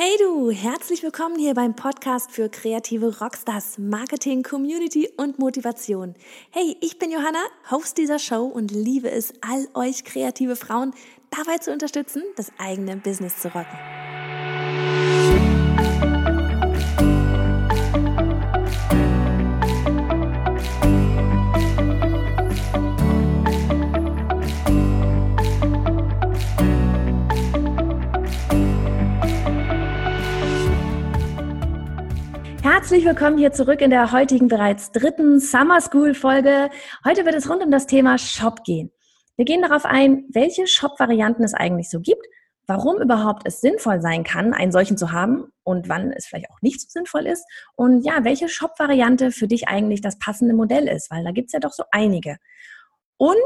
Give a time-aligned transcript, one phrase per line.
[0.00, 6.14] Hey du, herzlich willkommen hier beim Podcast für kreative Rockstars, Marketing, Community und Motivation.
[6.50, 7.40] Hey, ich bin Johanna,
[7.72, 10.94] Host dieser Show und liebe es, all euch kreative Frauen
[11.30, 13.76] dabei zu unterstützen, das eigene Business zu rocken.
[32.88, 36.70] Herzlich willkommen hier zurück in der heutigen bereits dritten Summer School Folge.
[37.04, 38.90] Heute wird es rund um das Thema Shop gehen.
[39.36, 42.26] Wir gehen darauf ein, welche Shop-Varianten es eigentlich so gibt,
[42.66, 46.62] warum überhaupt es sinnvoll sein kann, einen solchen zu haben und wann es vielleicht auch
[46.62, 47.44] nicht so sinnvoll ist
[47.76, 51.52] und ja, welche Shop-Variante für dich eigentlich das passende Modell ist, weil da gibt es
[51.52, 52.38] ja doch so einige.
[53.18, 53.36] Und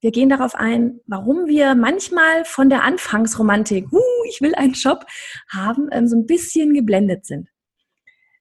[0.00, 5.06] wir gehen darauf ein, warum wir manchmal von der Anfangsromantik, uh, ich will einen Shop
[5.48, 7.48] haben, ähm, so ein bisschen geblendet sind.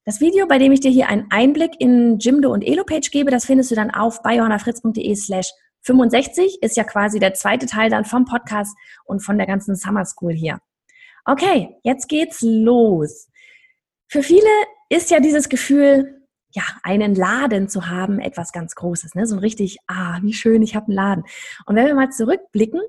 [0.08, 3.44] Das Video, bei dem ich dir hier einen Einblick in Jimdo und Elopage gebe, das
[3.44, 8.06] findest du dann auf bei johannafritz.de slash 65, ist ja quasi der zweite Teil dann
[8.06, 10.60] vom Podcast und von der ganzen Summer School hier.
[11.26, 13.28] Okay, jetzt geht's los.
[14.08, 14.48] Für viele
[14.88, 16.22] ist ja dieses Gefühl,
[16.54, 19.28] ja, einen Laden zu haben, etwas ganz Großes, ne?
[19.28, 21.24] So ein richtig, ah, wie schön, ich habe einen Laden.
[21.66, 22.80] Und wenn wir mal zurückblicken,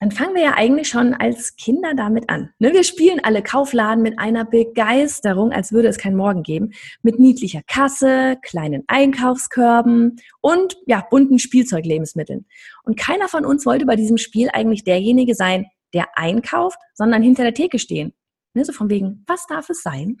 [0.00, 2.50] dann fangen wir ja eigentlich schon als Kinder damit an.
[2.58, 7.18] Ne, wir spielen alle Kaufladen mit einer Begeisterung, als würde es keinen Morgen geben, mit
[7.18, 12.46] niedlicher Kasse, kleinen Einkaufskörben und ja, bunten Spielzeuglebensmitteln.
[12.84, 17.42] Und keiner von uns wollte bei diesem Spiel eigentlich derjenige sein, der einkauft, sondern hinter
[17.42, 18.12] der Theke stehen.
[18.54, 20.16] Ne, so von wegen, was darf es sein?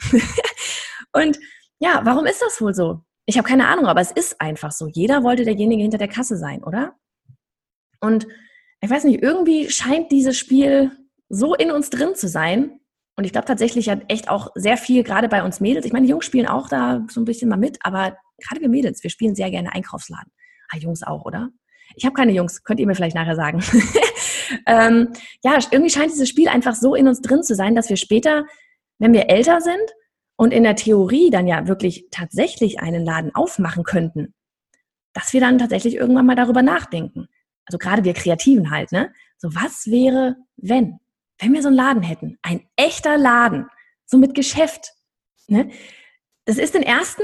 [1.12, 1.38] und
[1.78, 3.02] ja, warum ist das wohl so?
[3.26, 4.88] Ich habe keine Ahnung, aber es ist einfach so.
[4.88, 6.96] Jeder wollte derjenige hinter der Kasse sein, oder?
[8.00, 8.26] Und
[8.80, 10.92] ich weiß nicht, irgendwie scheint dieses Spiel
[11.28, 12.80] so in uns drin zu sein.
[13.16, 15.84] Und ich glaube tatsächlich hat echt auch sehr viel, gerade bei uns Mädels.
[15.84, 18.68] Ich meine, die Jungs spielen auch da so ein bisschen mal mit, aber gerade wir
[18.68, 20.32] Mädels, wir spielen sehr gerne Einkaufsladen.
[20.70, 21.48] Ah, Jungs auch, oder?
[21.96, 23.62] Ich habe keine Jungs, könnt ihr mir vielleicht nachher sagen.
[24.66, 25.08] ähm,
[25.42, 28.44] ja, irgendwie scheint dieses Spiel einfach so in uns drin zu sein, dass wir später,
[28.98, 29.94] wenn wir älter sind
[30.36, 34.34] und in der Theorie dann ja wirklich tatsächlich einen Laden aufmachen könnten,
[35.12, 37.26] dass wir dann tatsächlich irgendwann mal darüber nachdenken
[37.68, 39.12] also gerade wir Kreativen halt, ne?
[39.36, 40.98] So, was wäre, wenn?
[41.38, 43.68] Wenn wir so einen Laden hätten, ein echter Laden,
[44.06, 44.92] so mit Geschäft,
[45.46, 45.70] ne?
[46.46, 47.22] Das ist den ersten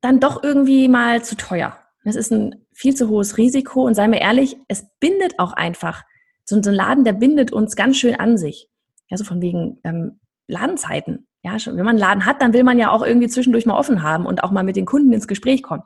[0.00, 1.78] dann doch irgendwie mal zu teuer.
[2.04, 6.02] Das ist ein viel zu hohes Risiko und seien wir ehrlich, es bindet auch einfach.
[6.44, 8.68] So ein Laden, der bindet uns ganz schön an sich.
[9.08, 11.28] Ja, so von wegen ähm, Ladenzeiten.
[11.42, 13.76] Ja, schon, wenn man einen Laden hat, dann will man ja auch irgendwie zwischendurch mal
[13.76, 15.82] offen haben und auch mal mit den Kunden ins Gespräch kommen.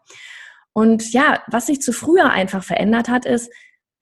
[0.72, 3.50] Und ja, was sich zu früher einfach verändert hat, ist,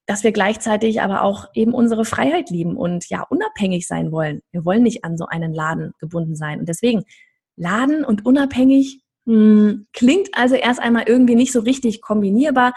[0.07, 4.43] dass wir gleichzeitig aber auch eben unsere Freiheit lieben und ja unabhängig sein wollen.
[4.53, 6.61] Wir wollen nicht an so einen Laden gebunden sein.
[6.61, 7.05] Und deswegen
[7.57, 12.75] Laden und unabhängig mh, hm, klingt also erst einmal irgendwie nicht so richtig kombinierbar.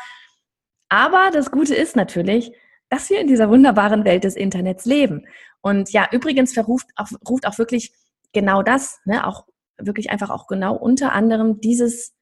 [0.89, 2.51] Aber das Gute ist natürlich,
[2.89, 5.25] dass wir in dieser wunderbaren Welt des Internets leben.
[5.61, 7.91] Und ja, übrigens verruft auch, ruft auch wirklich
[8.31, 9.45] genau das, ne, auch
[9.77, 12.13] wirklich einfach auch genau unter anderem dieses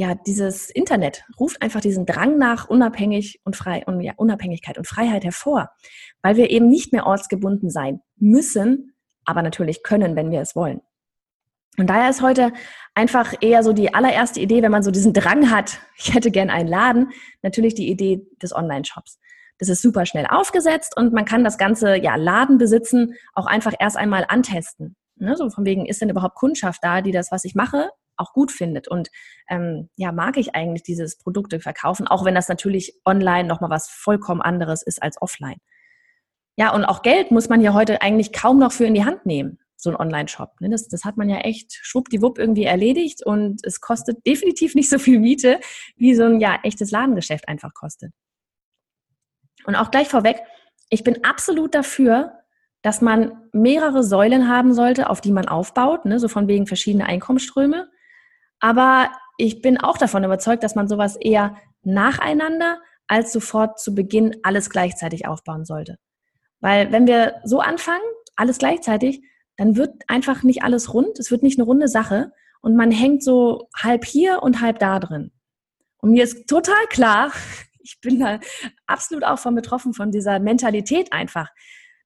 [0.00, 4.86] ja, dieses Internet ruft einfach diesen Drang nach unabhängig und frei und ja, Unabhängigkeit und
[4.86, 5.72] Freiheit hervor,
[6.22, 8.94] weil wir eben nicht mehr ortsgebunden sein müssen,
[9.26, 10.80] aber natürlich können, wenn wir es wollen.
[11.76, 12.54] Und daher ist heute
[12.94, 16.48] einfach eher so die allererste Idee, wenn man so diesen Drang hat, ich hätte gern
[16.48, 17.10] einen Laden,
[17.42, 19.18] natürlich die Idee des Online-Shops.
[19.58, 23.74] Das ist super schnell aufgesetzt und man kann das ganze ja, Laden besitzen auch einfach
[23.78, 24.96] erst einmal antesten.
[25.16, 25.36] Ne?
[25.36, 28.52] So von wegen, ist denn überhaupt Kundschaft da, die das, was ich mache, auch gut
[28.52, 28.88] findet.
[28.88, 29.10] Und
[29.48, 33.88] ähm, ja, mag ich eigentlich dieses Produkte verkaufen, auch wenn das natürlich online nochmal was
[33.88, 35.58] vollkommen anderes ist als offline.
[36.56, 39.24] Ja, und auch Geld muss man ja heute eigentlich kaum noch für in die Hand
[39.24, 40.60] nehmen, so ein Online-Shop.
[40.60, 40.68] Ne?
[40.68, 44.98] Das, das hat man ja echt schwuppdiwupp irgendwie erledigt und es kostet definitiv nicht so
[44.98, 45.58] viel Miete,
[45.96, 48.12] wie so ein ja, echtes Ladengeschäft einfach kostet.
[49.64, 50.42] Und auch gleich vorweg,
[50.90, 52.40] ich bin absolut dafür,
[52.82, 56.18] dass man mehrere Säulen haben sollte, auf die man aufbaut, ne?
[56.18, 57.88] so von wegen verschiedene Einkommensströme.
[58.60, 64.36] Aber ich bin auch davon überzeugt, dass man sowas eher nacheinander als sofort zu Beginn
[64.42, 65.98] alles gleichzeitig aufbauen sollte.
[66.60, 68.04] Weil wenn wir so anfangen,
[68.36, 69.22] alles gleichzeitig,
[69.56, 71.18] dann wird einfach nicht alles rund.
[71.18, 75.00] Es wird nicht eine runde Sache und man hängt so halb hier und halb da
[75.00, 75.32] drin.
[75.98, 77.32] Und mir ist total klar,
[77.80, 78.40] ich bin da
[78.86, 81.48] absolut auch von betroffen von dieser Mentalität einfach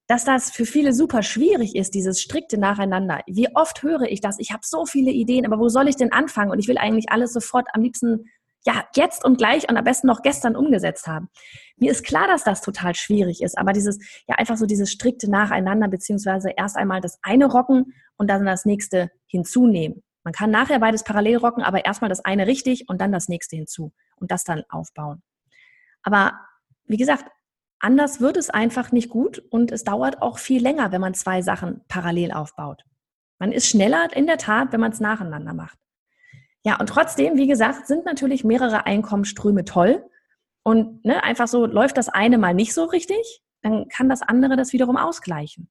[0.07, 3.21] dass das für viele super schwierig ist, dieses strikte Nacheinander.
[3.27, 4.39] Wie oft höre ich das?
[4.39, 6.51] Ich habe so viele Ideen, aber wo soll ich denn anfangen?
[6.51, 8.27] Und ich will eigentlich alles sofort am liebsten
[8.67, 11.29] ja jetzt und gleich und am besten noch gestern umgesetzt haben.
[11.77, 15.31] Mir ist klar, dass das total schwierig ist, aber dieses, ja einfach so dieses strikte
[15.31, 20.03] Nacheinander, beziehungsweise erst einmal das eine rocken und dann das nächste hinzunehmen.
[20.23, 23.57] Man kann nachher beides parallel rocken, aber erstmal das eine richtig und dann das nächste
[23.57, 25.23] hinzu und das dann aufbauen.
[26.03, 26.33] Aber
[26.87, 27.27] wie gesagt,
[27.79, 31.43] anders wird es einfach nicht gut und es dauert auch viel länger, wenn man zwei
[31.43, 32.85] Sachen parallel aufbaut.
[33.39, 35.79] Man ist schneller in der Tat, wenn man es nacheinander macht.
[36.65, 40.05] Ja, und trotzdem, wie gesagt, sind natürlich mehrere Einkommensströme toll.
[40.63, 44.57] Und ne, einfach so läuft das eine mal nicht so richtig, dann kann das andere
[44.57, 45.69] das wiederum ausgleichen.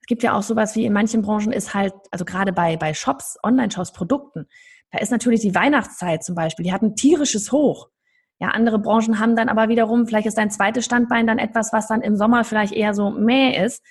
[0.00, 2.94] Es gibt ja auch sowas wie in manchen Branchen ist halt, also gerade bei, bei
[2.94, 4.46] Shops, Online-Shops, Produkten,
[4.90, 7.88] da ist natürlich die Weihnachtszeit zum Beispiel, die hat ein tierisches Hoch.
[8.40, 11.86] Ja, andere Branchen haben dann aber wiederum, vielleicht ist dein zweites Standbein dann etwas, was
[11.86, 13.82] dann im Sommer vielleicht eher so mäh ist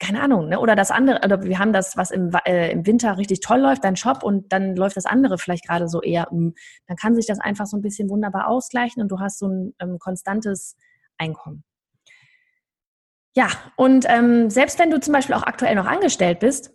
[0.00, 0.58] keine Ahnung, ne?
[0.58, 3.84] oder das andere, oder wir haben das, was im, äh, im Winter richtig toll läuft,
[3.84, 6.38] dein Shop und dann läuft das andere vielleicht gerade so eher, mh.
[6.38, 6.54] Hm,
[6.86, 9.74] dann kann sich das einfach so ein bisschen wunderbar ausgleichen und du hast so ein
[9.78, 10.76] ähm, konstantes
[11.18, 11.64] Einkommen.
[13.36, 16.72] Ja, und ähm, selbst wenn du zum Beispiel auch aktuell noch angestellt bist,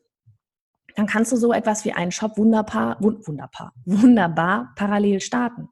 [0.95, 5.69] dann kannst du so etwas wie einen Shop wunderbar, wunderbar, wunderbar parallel starten.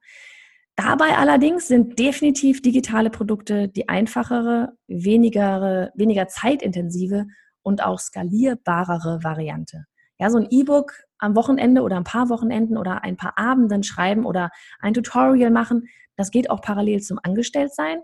[0.75, 7.27] Dabei allerdings sind definitiv digitale Produkte die einfachere, weniger, weniger zeitintensive
[7.61, 9.85] und auch skalierbarere Variante.
[10.19, 14.25] Ja, so ein E-Book am Wochenende oder ein paar Wochenenden oder ein paar Abenden schreiben
[14.25, 14.49] oder
[14.79, 17.99] ein Tutorial machen, das geht auch parallel zum Angestelltsein.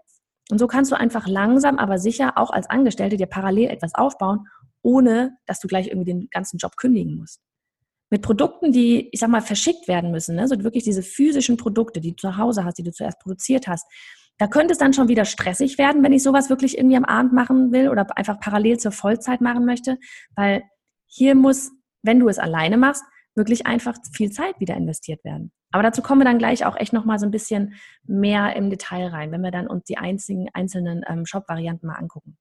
[0.51, 4.47] Und so kannst du einfach langsam, aber sicher auch als Angestellte dir parallel etwas aufbauen,
[4.81, 7.41] ohne dass du gleich irgendwie den ganzen Job kündigen musst.
[8.09, 10.47] Mit Produkten, die, ich sag mal, verschickt werden müssen, ne?
[10.47, 13.85] so wirklich diese physischen Produkte, die du zu Hause hast, die du zuerst produziert hast,
[14.39, 17.33] da könnte es dann schon wieder stressig werden, wenn ich sowas wirklich irgendwie am Abend
[17.33, 19.97] machen will oder einfach parallel zur Vollzeit machen möchte,
[20.35, 20.63] weil
[21.07, 21.71] hier muss,
[22.03, 23.03] wenn du es alleine machst,
[23.35, 25.51] wirklich einfach viel Zeit wieder investiert werden.
[25.71, 29.07] Aber dazu kommen wir dann gleich auch echt nochmal so ein bisschen mehr im Detail
[29.07, 32.37] rein, wenn wir dann uns die einzigen, einzelnen ähm, Shop-Varianten mal angucken.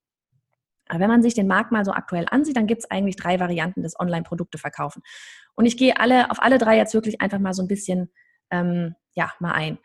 [0.89, 3.41] Aber wenn man sich den Markt mal so aktuell ansieht, dann gibt es eigentlich drei
[3.41, 5.03] Varianten des Online-Produkte verkaufen.
[5.55, 8.11] Und ich gehe alle auf alle drei jetzt wirklich einfach mal so ein bisschen
[8.51, 9.79] ähm, ja mal ein.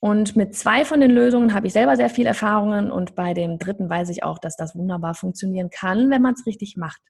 [0.00, 3.60] Und mit zwei von den Lösungen habe ich selber sehr viel Erfahrungen und bei dem
[3.60, 7.00] dritten weiß ich auch, dass das wunderbar funktionieren kann, wenn man es richtig macht.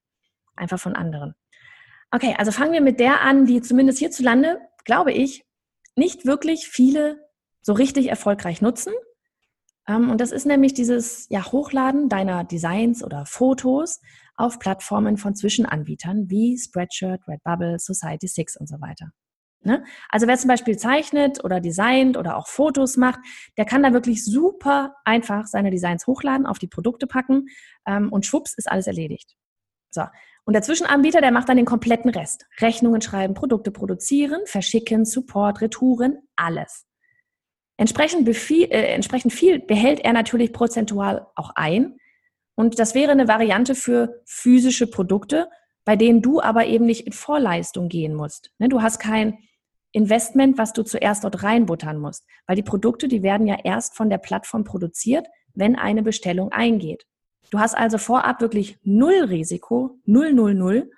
[0.57, 1.35] Einfach von anderen.
[2.11, 5.47] Okay, also fangen wir mit der an, die zumindest hierzulande, glaube ich,
[5.97, 7.27] nicht wirklich viele
[7.63, 8.93] so richtig erfolgreich nutzen.
[9.89, 14.01] Ähm, und das ist nämlich dieses ja, Hochladen deiner Designs oder Fotos
[14.37, 19.11] auf Plattformen von Zwischenanbietern wie Spreadshirt, Redbubble, Society6 und so weiter.
[19.65, 19.85] Ne?
[20.09, 23.21] Also wer zum Beispiel zeichnet oder designt oder auch Fotos macht,
[23.57, 27.47] der kann da wirklich super einfach seine Designs hochladen, auf die Produkte packen
[27.87, 29.37] ähm, und schwupps ist alles erledigt.
[29.91, 30.03] So.
[30.45, 32.47] Und der Zwischenanbieter, der macht dann den kompletten Rest.
[32.59, 36.85] Rechnungen schreiben, Produkte produzieren, verschicken, Support, Retouren, alles.
[37.77, 41.97] Entsprechend, befiel, äh, entsprechend viel behält er natürlich prozentual auch ein.
[42.55, 45.49] Und das wäre eine Variante für physische Produkte,
[45.85, 48.53] bei denen du aber eben nicht in Vorleistung gehen musst.
[48.59, 49.39] Ne, du hast kein
[49.93, 52.27] Investment, was du zuerst dort reinbuttern musst.
[52.47, 57.05] Weil die Produkte, die werden ja erst von der Plattform produziert, wenn eine Bestellung eingeht.
[57.51, 60.91] Du hast also vorab wirklich null Risiko, null, null, null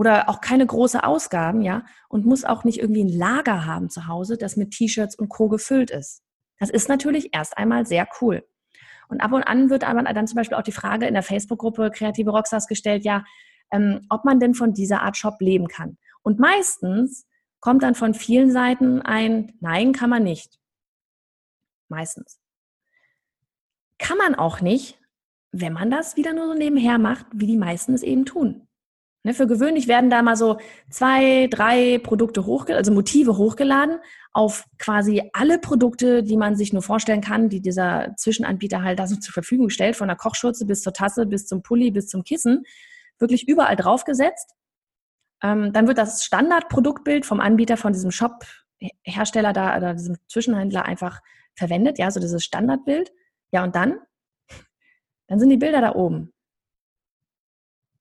[0.00, 4.06] oder auch keine große Ausgaben, ja, und musst auch nicht irgendwie ein Lager haben zu
[4.06, 5.50] Hause, das mit T-Shirts und Co.
[5.50, 6.22] gefüllt ist.
[6.58, 8.42] Das ist natürlich erst einmal sehr cool.
[9.10, 11.90] Und ab und an wird aber dann zum Beispiel auch die Frage in der Facebook-Gruppe
[11.90, 13.24] Kreative Rockstars gestellt, ja,
[13.70, 15.98] ähm, ob man denn von dieser Art Shop leben kann.
[16.22, 17.26] Und meistens
[17.60, 20.58] kommt dann von vielen Seiten ein Nein, kann man nicht.
[21.88, 22.40] Meistens.
[23.98, 24.98] Kann man auch nicht,
[25.52, 28.66] wenn man das wieder nur so nebenher macht, wie die meisten es eben tun.
[29.22, 30.58] Ne, für gewöhnlich werden da mal so
[30.88, 33.98] zwei, drei Produkte hochgeladen, also Motive hochgeladen
[34.32, 39.06] auf quasi alle Produkte, die man sich nur vorstellen kann, die dieser Zwischenanbieter halt da
[39.06, 42.24] so zur Verfügung stellt, von der Kochschürze bis zur Tasse, bis zum Pulli, bis zum
[42.24, 42.64] Kissen,
[43.18, 44.54] wirklich überall draufgesetzt.
[45.42, 51.20] Ähm, dann wird das Standardproduktbild vom Anbieter von diesem Shop-Hersteller da oder diesem Zwischenhändler einfach
[51.54, 53.12] verwendet, ja, so dieses Standardbild.
[53.52, 53.98] Ja, und dann?
[55.26, 56.32] Dann sind die Bilder da oben.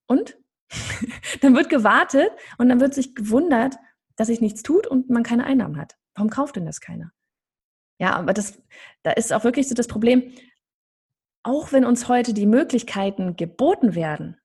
[0.08, 0.38] Und?
[1.42, 3.76] dann wird gewartet und dann wird sich gewundert,
[4.16, 5.98] dass sich nichts tut und man keine Einnahmen hat.
[6.16, 7.12] Warum kauft denn das keiner?
[8.00, 8.62] Ja, aber das,
[9.04, 10.34] da ist auch wirklich so das Problem,
[11.44, 14.38] auch wenn uns heute die Möglichkeiten geboten werden,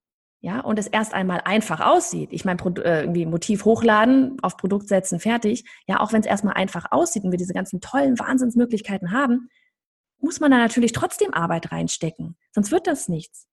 [0.44, 2.28] ja, und es erst einmal einfach aussieht.
[2.30, 5.64] Ich meine, äh, irgendwie Motiv hochladen, auf Produkt setzen, fertig.
[5.86, 9.48] Ja, auch wenn es erstmal einfach aussieht und wir diese ganzen tollen Wahnsinnsmöglichkeiten haben,
[10.20, 12.36] muss man da natürlich trotzdem Arbeit reinstecken.
[12.52, 13.48] Sonst wird das nichts.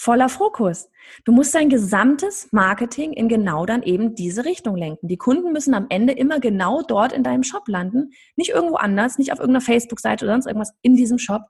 [0.00, 0.88] Voller Fokus.
[1.26, 5.08] Du musst dein gesamtes Marketing in genau dann eben diese Richtung lenken.
[5.08, 9.18] Die Kunden müssen am Ende immer genau dort in deinem Shop landen, nicht irgendwo anders,
[9.18, 11.42] nicht auf irgendeiner Facebook-Seite oder sonst irgendwas, in diesem Shop.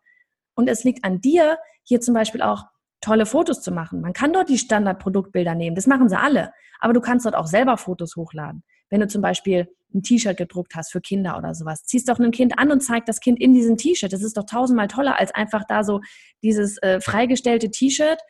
[0.56, 2.64] Und es liegt an dir, hier zum Beispiel auch
[3.00, 4.00] tolle Fotos zu machen.
[4.00, 6.52] Man kann dort die Standardproduktbilder nehmen, das machen sie alle.
[6.80, 8.64] Aber du kannst dort auch selber Fotos hochladen.
[8.88, 12.30] Wenn du zum Beispiel ein T-Shirt gedruckt hast für Kinder oder sowas, ziehst doch ein
[12.32, 14.12] Kind an und zeigt das Kind in diesem T-Shirt.
[14.12, 16.00] Das ist doch tausendmal toller, als einfach da so
[16.42, 18.20] dieses äh, freigestellte T-Shirt,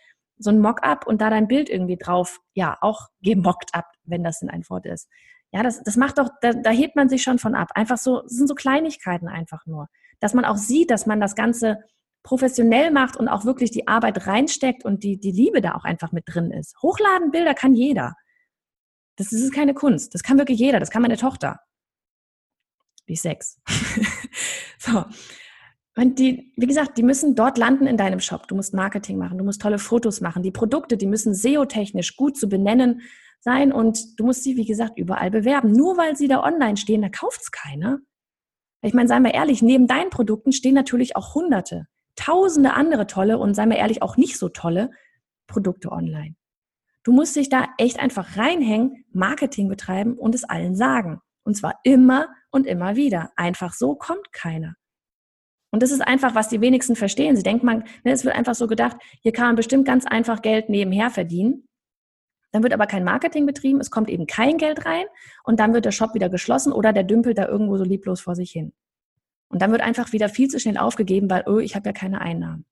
[0.41, 4.41] so ein Mock-up und da dein Bild irgendwie drauf, ja, auch gemockt ab, wenn das
[4.41, 5.09] denn ein Wort ist.
[5.53, 7.71] Ja, das, das macht doch, da, da hebt man sich schon von ab.
[7.75, 9.89] Einfach so, das sind so Kleinigkeiten einfach nur.
[10.21, 11.79] Dass man auch sieht, dass man das Ganze
[12.23, 16.13] professionell macht und auch wirklich die Arbeit reinsteckt und die, die Liebe da auch einfach
[16.13, 16.77] mit drin ist.
[16.83, 18.15] Hochladen Bilder kann jeder.
[19.17, 20.15] Das ist keine Kunst.
[20.15, 20.81] Das kann wirklich jeder.
[20.81, 21.61] Das kann meine Tochter.
[23.09, 23.59] Die ist sechs.
[24.79, 25.05] so.
[25.97, 28.47] Und die, wie gesagt, die müssen dort landen in deinem Shop.
[28.49, 30.43] Du musst Marketing machen, du musst tolle Fotos machen.
[30.43, 33.03] Die Produkte, die müssen SEO-technisch gut zu benennen
[33.41, 35.73] sein und du musst sie, wie gesagt, überall bewerben.
[35.73, 37.99] Nur weil sie da online stehen, da kauft es keiner.
[38.83, 41.87] Ich meine, seien wir ehrlich, neben deinen Produkten stehen natürlich auch Hunderte
[42.21, 44.91] tausende andere tolle und sei mal ehrlich auch nicht so tolle
[45.47, 46.37] Produkte online.
[47.03, 51.21] Du musst dich da echt einfach reinhängen, Marketing betreiben und es allen sagen.
[51.45, 53.31] Und zwar immer und immer wieder.
[53.37, 54.75] Einfach so kommt keiner.
[55.71, 57.37] Und das ist einfach, was die wenigsten verstehen.
[57.37, 60.43] Sie denken, man, ne, es wird einfach so gedacht, hier kann man bestimmt ganz einfach
[60.43, 61.69] Geld nebenher verdienen.
[62.53, 65.07] Dann wird aber kein Marketing betrieben, es kommt eben kein Geld rein
[65.45, 68.35] und dann wird der Shop wieder geschlossen oder der dümpelt da irgendwo so lieblos vor
[68.35, 68.73] sich hin.
[69.49, 72.21] Und dann wird einfach wieder viel zu schnell aufgegeben, weil, oh, ich habe ja keine
[72.21, 72.65] Einnahmen.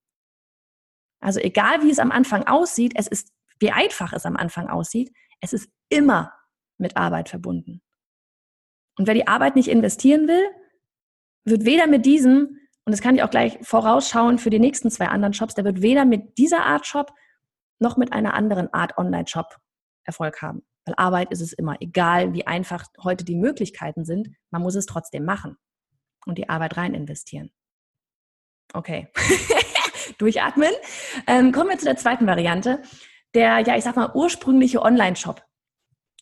[1.21, 5.12] Also egal, wie es am Anfang aussieht, es ist, wie einfach es am Anfang aussieht,
[5.40, 6.33] es ist immer
[6.76, 7.83] mit Arbeit verbunden.
[8.97, 10.45] Und wer die Arbeit nicht investieren will,
[11.45, 15.09] wird weder mit diesem, und das kann ich auch gleich vorausschauen für die nächsten zwei
[15.09, 17.12] anderen Shops, der wird weder mit dieser Art Shop
[17.80, 19.59] noch mit einer anderen Art Online-Shop
[20.04, 20.62] Erfolg haben.
[20.87, 24.87] Weil Arbeit ist es immer, egal wie einfach heute die Möglichkeiten sind, man muss es
[24.87, 25.59] trotzdem machen
[26.25, 27.50] und die Arbeit rein investieren.
[28.73, 29.12] Okay.
[30.16, 30.73] Durchatmen.
[31.26, 32.80] Ähm, kommen wir zu der zweiten Variante.
[33.35, 35.45] Der, ja, ich sag mal, ursprüngliche Online-Shop.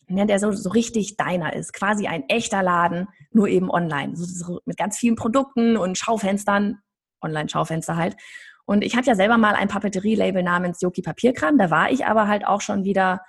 [0.09, 1.73] Ja, der so, so richtig deiner ist.
[1.73, 4.15] Quasi ein echter Laden, nur eben online.
[4.15, 6.79] So, so mit ganz vielen Produkten und Schaufenstern.
[7.21, 8.15] Online-Schaufenster halt.
[8.65, 11.57] Und ich hatte ja selber mal ein Papeterie-Label namens Yoki Papierkram.
[11.57, 13.21] Da war ich aber halt auch schon wieder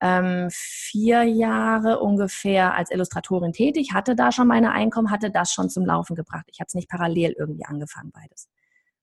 [0.00, 5.70] ähm, vier Jahre ungefähr als Illustratorin tätig, hatte da schon meine Einkommen, hatte das schon
[5.70, 6.44] zum Laufen gebracht.
[6.50, 8.48] Ich habe es nicht parallel irgendwie angefangen, beides.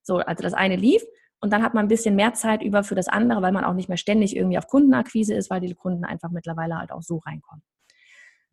[0.04, 1.04] So, also das eine lief
[1.41, 3.74] und dann hat man ein bisschen mehr Zeit über für das andere, weil man auch
[3.74, 7.17] nicht mehr ständig irgendwie auf Kundenakquise ist, weil die Kunden einfach mittlerweile halt auch so
[7.17, 7.63] reinkommen.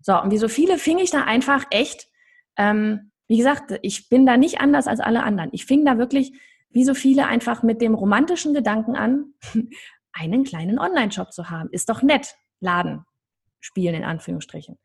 [0.01, 2.09] So, und wie so viele fing ich da einfach echt,
[2.57, 5.51] ähm, wie gesagt, ich bin da nicht anders als alle anderen.
[5.53, 6.33] Ich fing da wirklich,
[6.71, 9.35] wie so viele, einfach mit dem romantischen Gedanken an,
[10.13, 11.69] einen kleinen Online-Shop zu haben.
[11.71, 12.35] Ist doch nett.
[12.61, 13.05] Laden
[13.61, 14.79] spielen in Anführungsstrichen.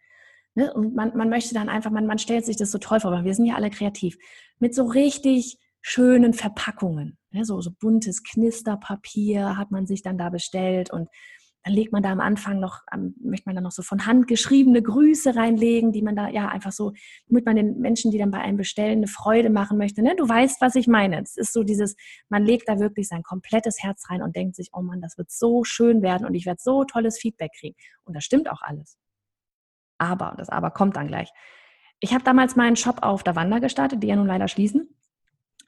[0.56, 0.74] Ne?
[0.74, 3.24] Und man, man möchte dann einfach, man, man stellt sich das so toll vor, weil
[3.24, 4.18] wir sind ja alle kreativ,
[4.60, 7.18] mit so richtig schönen Verpackungen.
[7.34, 7.46] Ne?
[7.46, 11.10] So, so buntes Knisterpapier hat man sich dann da bestellt und
[11.64, 12.82] dann legt man da am Anfang noch,
[13.22, 16.74] möchte man da noch so von Hand geschriebene Grüße reinlegen, die man da ja einfach
[16.74, 16.92] so,
[17.28, 20.02] damit man den Menschen, die dann bei einem bestellen, eine Freude machen möchte.
[20.02, 20.16] Ne?
[20.18, 21.22] Du weißt, was ich meine.
[21.22, 21.96] Es ist so dieses,
[22.28, 25.32] man legt da wirklich sein komplettes Herz rein und denkt sich, oh Mann, das wird
[25.32, 27.76] so schön werden und ich werde so tolles Feedback kriegen.
[28.04, 28.98] Und das stimmt auch alles.
[29.98, 31.32] Aber, und das Aber kommt dann gleich.
[32.02, 34.94] Ich habe damals meinen Shop auf der Wander gestartet, die ja nun leider schließen.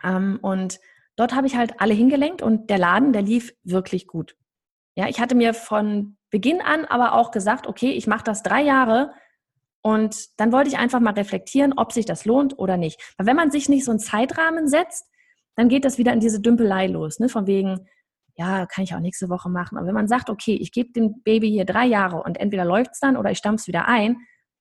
[0.04, 0.80] Ähm, und
[1.16, 4.36] dort habe ich halt alle hingelenkt und der Laden, der lief wirklich gut.
[4.96, 8.62] Ja, ich hatte mir von Beginn an aber auch gesagt, okay, ich mache das drei
[8.62, 9.12] Jahre
[9.82, 13.00] und dann wollte ich einfach mal reflektieren, ob sich das lohnt oder nicht.
[13.18, 15.08] Weil wenn man sich nicht so einen Zeitrahmen setzt,
[15.56, 17.30] dann geht das wieder in diese Dümpelei los, ne?
[17.30, 17.88] Von wegen,
[18.36, 19.78] ja, kann ich auch nächste Woche machen.
[19.78, 22.92] Aber wenn man sagt, okay, ich gebe dem Baby hier drei Jahre und entweder läuft
[22.94, 24.18] es dann oder ich stampfe es wieder ein,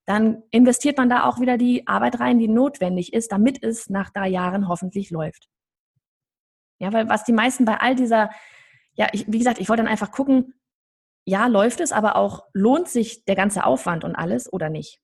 [0.06, 4.10] dann investiert man da auch wieder die Arbeit rein, die notwendig ist, damit es nach
[4.10, 5.48] drei Jahren hoffentlich läuft.
[6.78, 8.30] Ja, weil was die meisten bei all dieser
[8.96, 10.54] ja, ich, wie gesagt, ich wollte dann einfach gucken,
[11.24, 15.00] ja, läuft es, aber auch lohnt sich der ganze Aufwand und alles oder nicht?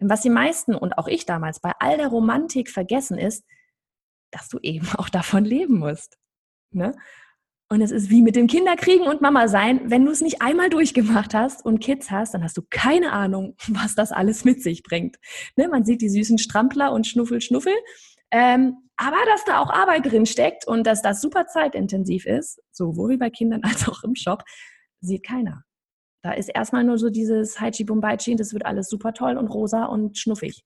[0.00, 3.44] Denn was die meisten und auch ich damals bei all der Romantik vergessen ist,
[4.30, 6.16] dass du eben auch davon leben musst.
[6.70, 6.94] Ne?
[7.68, 10.70] Und es ist wie mit dem Kinderkriegen und Mama sein, wenn du es nicht einmal
[10.70, 14.82] durchgemacht hast und Kids hast, dann hast du keine Ahnung, was das alles mit sich
[14.82, 15.16] bringt.
[15.56, 15.68] Ne?
[15.68, 17.74] Man sieht die süßen Strampler und Schnuffel, Schnuffel.
[18.30, 23.10] Ähm, aber dass da auch Arbeit drin steckt und dass das super zeitintensiv ist, sowohl
[23.10, 24.42] wie bei Kindern als auch im Shop,
[25.00, 25.62] sieht keiner.
[26.22, 29.84] Da ist erstmal nur so dieses Haichi Bumbaichi, das wird alles super toll und rosa
[29.84, 30.64] und schnuffig.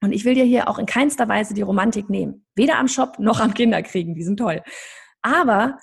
[0.00, 2.46] Und ich will dir hier auch in keinster Weise die Romantik nehmen.
[2.54, 4.62] Weder am Shop noch am Kinderkriegen, die sind toll.
[5.22, 5.78] Aber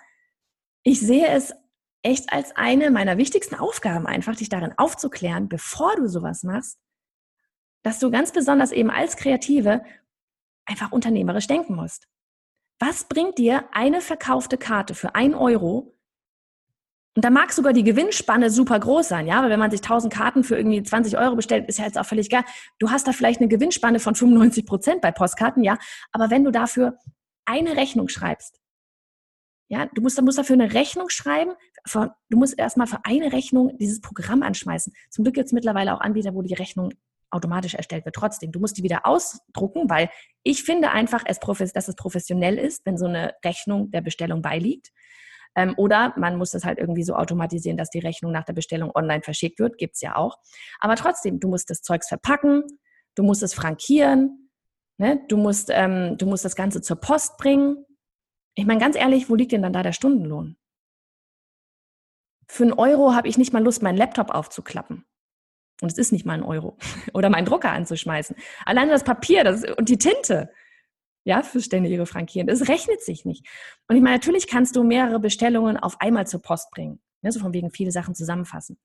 [0.83, 1.53] ich sehe es
[2.01, 6.79] echt als eine meiner wichtigsten Aufgaben einfach, dich darin aufzuklären, bevor du sowas machst,
[7.83, 9.83] dass du ganz besonders eben als Kreative
[10.65, 12.07] einfach unternehmerisch denken musst.
[12.79, 15.95] Was bringt dir eine verkaufte Karte für ein Euro?
[17.15, 20.11] Und da mag sogar die Gewinnspanne super groß sein, ja, weil wenn man sich 1000
[20.11, 22.43] Karten für irgendwie 20 Euro bestellt, ist ja jetzt auch völlig geil.
[22.77, 25.77] Du hast da vielleicht eine Gewinnspanne von 95 Prozent bei Postkarten, ja,
[26.11, 26.99] aber wenn du dafür
[27.45, 28.59] eine Rechnung schreibst,
[29.67, 31.53] ja, du musst, du musst dafür eine Rechnung schreiben.
[31.87, 34.93] Für, du musst erstmal für eine Rechnung dieses Programm anschmeißen.
[35.09, 36.91] Zum Glück gibt es mittlerweile auch Anbieter, wo die Rechnung
[37.35, 38.15] automatisch erstellt wird.
[38.15, 40.09] Trotzdem, du musst die wieder ausdrucken, weil
[40.43, 41.39] ich finde einfach, es,
[41.73, 44.91] dass es professionell ist, wenn so eine Rechnung der Bestellung beiliegt.
[45.55, 48.91] Ähm, oder man muss das halt irgendwie so automatisieren, dass die Rechnung nach der Bestellung
[48.93, 49.77] online verschickt wird.
[49.77, 50.37] Gibt's ja auch.
[50.79, 52.63] Aber trotzdem, du musst das Zeugs verpacken,
[53.15, 54.49] du musst es frankieren,
[54.97, 55.21] ne?
[55.29, 57.85] du, musst, ähm, du musst das Ganze zur Post bringen.
[58.55, 60.57] Ich meine, ganz ehrlich, wo liegt denn dann da der Stundenlohn?
[62.47, 65.05] Für einen Euro habe ich nicht mal Lust, meinen Laptop aufzuklappen.
[65.81, 66.77] Und es ist nicht mal ein Euro.
[67.13, 68.35] Oder meinen Drucker anzuschmeißen.
[68.65, 70.49] Alleine das Papier das, und die Tinte,
[71.25, 73.47] ja, für ständige Frankieren, das rechnet sich nicht.
[73.87, 77.01] Und ich meine, natürlich kannst du mehrere Bestellungen auf einmal zur Post bringen.
[77.21, 78.77] Ne, so von wegen viele Sachen zusammenfassen.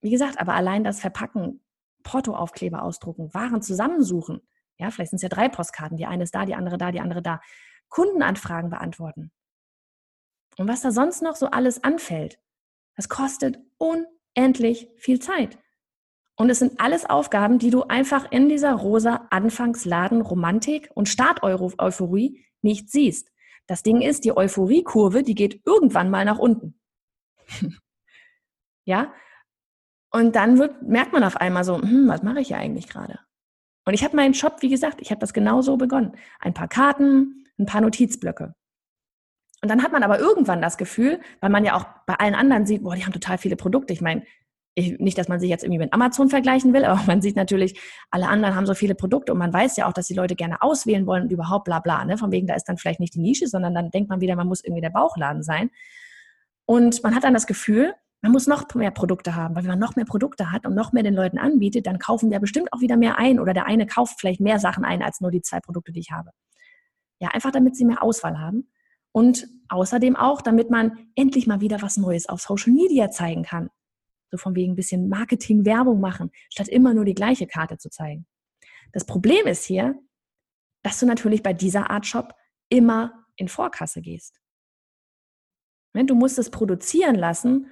[0.00, 1.64] Wie gesagt, aber allein das Verpacken,
[2.04, 4.40] Portoaufkleber ausdrucken, Waren zusammensuchen.
[4.78, 5.96] Ja, vielleicht sind es ja drei Postkarten.
[5.96, 7.40] Die eine ist da, die andere da, die andere da.
[7.88, 9.32] Kundenanfragen beantworten.
[10.56, 12.38] Und was da sonst noch so alles anfällt,
[12.96, 15.58] das kostet unendlich viel Zeit.
[16.36, 22.90] Und es sind alles Aufgaben, die du einfach in dieser rosa Anfangsladen-Romantik und Start-Euphorie nicht
[22.90, 23.30] siehst.
[23.66, 26.78] Das Ding ist, die Euphoriekurve, die geht irgendwann mal nach unten.
[28.84, 29.12] ja?
[30.10, 33.20] Und dann wird, merkt man auf einmal so, hm, was mache ich hier eigentlich gerade?
[33.86, 36.16] Und ich habe meinen Shop, wie gesagt, ich habe das genau so begonnen.
[36.40, 38.54] Ein paar Karten, ein paar Notizblöcke.
[39.62, 42.66] Und dann hat man aber irgendwann das Gefühl, weil man ja auch bei allen anderen
[42.66, 43.92] sieht, boah, die haben total viele Produkte.
[43.92, 44.24] Ich meine,
[44.74, 47.80] ich, nicht, dass man sich jetzt irgendwie mit Amazon vergleichen will, aber man sieht natürlich,
[48.10, 50.62] alle anderen haben so viele Produkte und man weiß ja auch, dass die Leute gerne
[50.62, 52.04] auswählen wollen und überhaupt bla bla.
[52.04, 52.18] Ne?
[52.18, 54.48] Von wegen, da ist dann vielleicht nicht die Nische, sondern dann denkt man wieder, man
[54.48, 55.70] muss irgendwie der Bauchladen sein.
[56.66, 59.78] Und man hat dann das Gefühl, man muss noch mehr Produkte haben, weil wenn man
[59.78, 62.80] noch mehr Produkte hat und noch mehr den Leuten anbietet, dann kaufen der bestimmt auch
[62.80, 65.60] wieder mehr ein oder der eine kauft vielleicht mehr Sachen ein als nur die zwei
[65.60, 66.30] Produkte, die ich habe.
[67.20, 68.70] Ja, einfach damit sie mehr Auswahl haben
[69.12, 73.68] und außerdem auch, damit man endlich mal wieder was Neues auf Social Media zeigen kann.
[74.34, 77.88] So von wegen ein bisschen Marketing, Werbung machen, statt immer nur die gleiche Karte zu
[77.88, 78.26] zeigen.
[78.92, 79.94] Das Problem ist hier,
[80.82, 82.34] dass du natürlich bei dieser Art Shop
[82.68, 84.40] immer in Vorkasse gehst.
[85.92, 87.68] Du musst es produzieren lassen,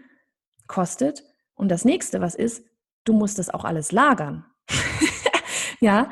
[0.68, 1.24] kostet.
[1.54, 2.64] Und das nächste, was ist,
[3.02, 4.46] du musst es auch alles lagern.
[5.80, 6.10] ja,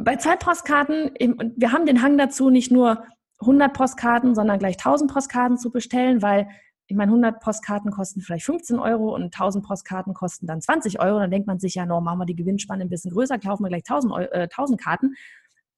[0.00, 1.10] bei Zeitpostkarten,
[1.56, 3.04] wir haben den Hang dazu, nicht nur
[3.40, 6.48] 100 Postkarten, sondern gleich 1000 Postkarten zu bestellen, weil
[6.90, 11.20] ich meine, 100 Postkarten kosten vielleicht 15 Euro und 1000 Postkarten kosten dann 20 Euro.
[11.20, 13.68] Dann denkt man sich ja, no, machen wir die Gewinnspanne ein bisschen größer, kaufen wir
[13.68, 15.14] gleich 1000, Euro, äh, 1000 Karten.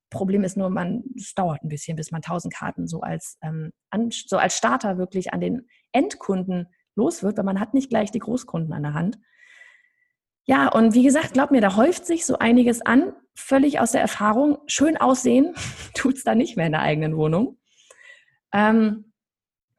[0.09, 3.73] Problem ist nur, man, es dauert ein bisschen, bis man 1000 Karten so als, ähm,
[3.91, 8.11] an, so als Starter wirklich an den Endkunden los wird, weil man hat nicht gleich
[8.11, 9.19] die Großkunden an der Hand.
[10.47, 14.01] Ja, und wie gesagt, glaub mir, da häuft sich so einiges an, völlig aus der
[14.01, 14.57] Erfahrung.
[14.67, 15.55] Schön aussehen
[15.95, 17.59] tut's da nicht mehr in der eigenen Wohnung.
[18.55, 19.12] Ähm,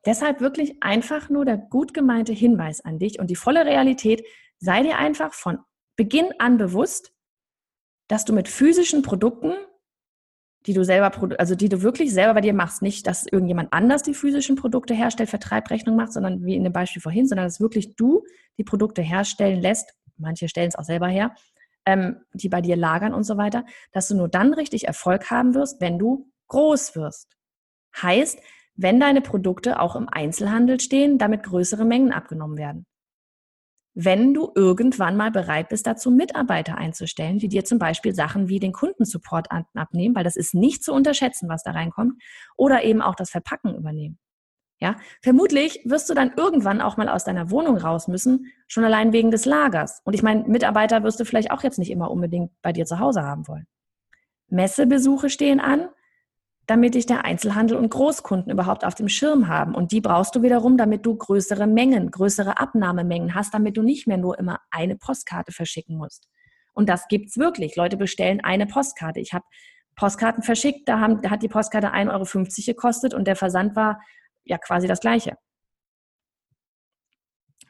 [0.05, 4.25] Deshalb wirklich einfach nur der gut gemeinte Hinweis an dich und die volle Realität.
[4.59, 5.59] Sei dir einfach von
[5.95, 7.13] Beginn an bewusst,
[8.07, 9.53] dass du mit physischen Produkten,
[10.65, 14.03] die du selber, also die du wirklich selber bei dir machst, nicht, dass irgendjemand anders
[14.03, 17.95] die physischen Produkte herstellt, Vertreibrechnung macht, sondern wie in dem Beispiel vorhin, sondern dass wirklich
[17.95, 18.23] du
[18.57, 19.93] die Produkte herstellen lässt.
[20.17, 21.33] Manche stellen es auch selber her,
[21.85, 25.53] ähm, die bei dir lagern und so weiter, dass du nur dann richtig Erfolg haben
[25.53, 27.35] wirst, wenn du groß wirst.
[28.01, 28.39] Heißt,
[28.75, 32.86] wenn deine Produkte auch im Einzelhandel stehen, damit größere Mengen abgenommen werden.
[33.95, 38.59] Wenn du irgendwann mal bereit bist, dazu Mitarbeiter einzustellen, die dir zum Beispiel Sachen wie
[38.59, 42.19] den Kundensupport abnehmen, weil das ist nicht zu unterschätzen, was da reinkommt,
[42.57, 44.17] oder eben auch das Verpacken übernehmen.
[44.79, 49.13] Ja, vermutlich wirst du dann irgendwann auch mal aus deiner Wohnung raus müssen, schon allein
[49.13, 50.01] wegen des Lagers.
[50.03, 52.99] Und ich meine, Mitarbeiter wirst du vielleicht auch jetzt nicht immer unbedingt bei dir zu
[52.99, 53.67] Hause haben wollen.
[54.49, 55.88] Messebesuche stehen an,
[56.65, 59.76] damit dich der Einzelhandel und Großkunden überhaupt auf dem Schirm haben.
[59.76, 64.08] Und die brauchst du wiederum, damit du größere Mengen, größere Abnahmemengen hast, damit du nicht
[64.08, 66.30] mehr nur immer eine Postkarte verschicken musst.
[66.73, 67.76] Und das gibt's wirklich.
[67.76, 69.19] Leute bestellen eine Postkarte.
[69.19, 69.45] Ich habe
[69.95, 74.02] Postkarten verschickt, da, haben, da hat die Postkarte 1,50 Euro gekostet und der Versand war
[74.43, 75.38] ja quasi das gleiche.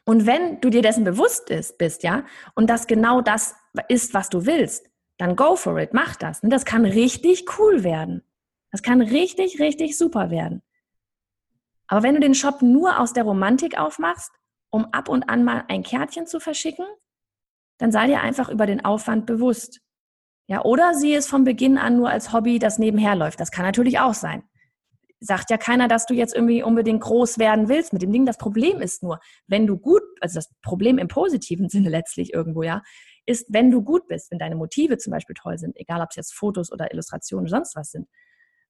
[0.06, 3.54] Und wenn du dir dessen bewusst ist, bist, ja, und das genau das
[3.88, 4.86] ist, was du willst,
[5.18, 6.40] dann go for it, mach das.
[6.42, 8.22] Das kann richtig cool werden.
[8.74, 10.60] Das kann richtig, richtig super werden.
[11.86, 14.32] Aber wenn du den Shop nur aus der Romantik aufmachst,
[14.68, 16.84] um ab und an mal ein Kärtchen zu verschicken,
[17.78, 19.78] dann sei dir einfach über den Aufwand bewusst.
[20.48, 23.38] Ja, oder sieh es von Beginn an nur als Hobby, das nebenher läuft.
[23.38, 24.42] Das kann natürlich auch sein.
[25.20, 28.26] Sagt ja keiner, dass du jetzt irgendwie unbedingt groß werden willst mit dem Ding.
[28.26, 32.64] Das Problem ist nur, wenn du gut, also das Problem im positiven Sinne letztlich irgendwo,
[32.64, 32.82] ja,
[33.24, 36.16] ist, wenn du gut bist, wenn deine Motive zum Beispiel toll sind, egal ob es
[36.16, 38.08] jetzt Fotos oder Illustrationen oder sonst was sind,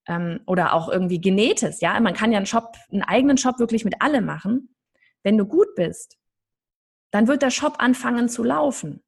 [0.06, 3.84] ähm, oder auch irgendwie Genetes, ja, man kann ja einen Shop, einen eigenen Shop wirklich
[3.84, 4.74] mit allem machen.
[5.22, 6.18] Wenn du gut bist,
[7.10, 9.02] dann wird der Shop anfangen zu laufen.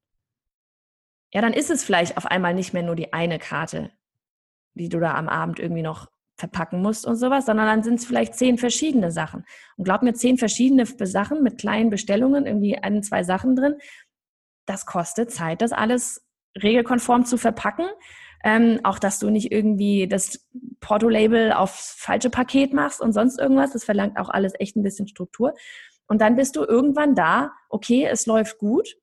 [1.33, 3.91] Ja, dann ist es vielleicht auf einmal nicht mehr nur die eine Karte,
[4.75, 8.07] die du da am Abend irgendwie noch verpacken musst und sowas, sondern dann sind es
[8.07, 9.45] vielleicht zehn verschiedene Sachen.
[9.77, 13.77] Und glaub mir, zehn verschiedene Sachen mit kleinen Bestellungen, irgendwie ein, zwei Sachen drin,
[14.67, 16.27] das kostet Zeit, das alles
[16.63, 17.87] regelkonform zu verpacken.
[18.45, 20.47] Ähm, auch, dass du nicht irgendwie das
[20.81, 23.73] Porto-Label aufs falsche Paket machst und sonst irgendwas.
[23.73, 25.55] Das verlangt auch alles echt ein bisschen Struktur.
[26.07, 28.97] Und dann bist du irgendwann da, okay, es läuft gut,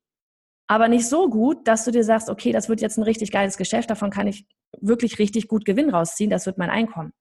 [0.68, 3.58] aber nicht so gut, dass du dir sagst, okay, das wird jetzt ein richtig geiles
[3.58, 4.48] Geschäft, davon kann ich
[4.80, 7.14] wirklich richtig gut Gewinn rausziehen, das wird mein Einkommen.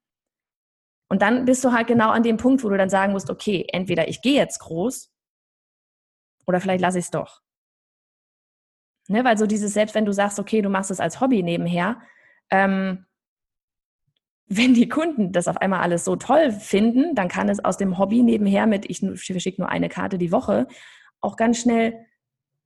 [1.08, 3.66] Und dann bist du halt genau an dem Punkt, wo du dann sagen musst, okay,
[3.72, 5.12] entweder ich gehe jetzt groß
[6.46, 7.42] oder vielleicht lasse ich es doch.
[9.12, 12.00] Ne, weil so dieses, selbst wenn du sagst, okay, du machst es als Hobby nebenher,
[12.50, 13.04] ähm,
[14.46, 17.98] wenn die Kunden das auf einmal alles so toll finden, dann kann es aus dem
[17.98, 20.66] Hobby nebenher mit, ich verschicke nur eine Karte die Woche,
[21.20, 22.06] auch ganz schnell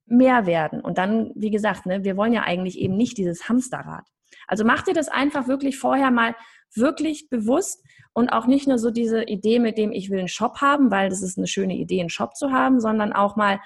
[0.06, 0.80] mehr werden.
[0.80, 4.06] Und dann, wie gesagt, ne, wir wollen ja eigentlich eben nicht dieses Hamsterrad.
[4.46, 6.36] Also mach dir das einfach wirklich vorher mal
[6.76, 10.60] wirklich bewusst und auch nicht nur so diese Idee mit dem, ich will einen Shop
[10.60, 13.60] haben, weil das ist eine schöne Idee, einen Shop zu haben, sondern auch mal,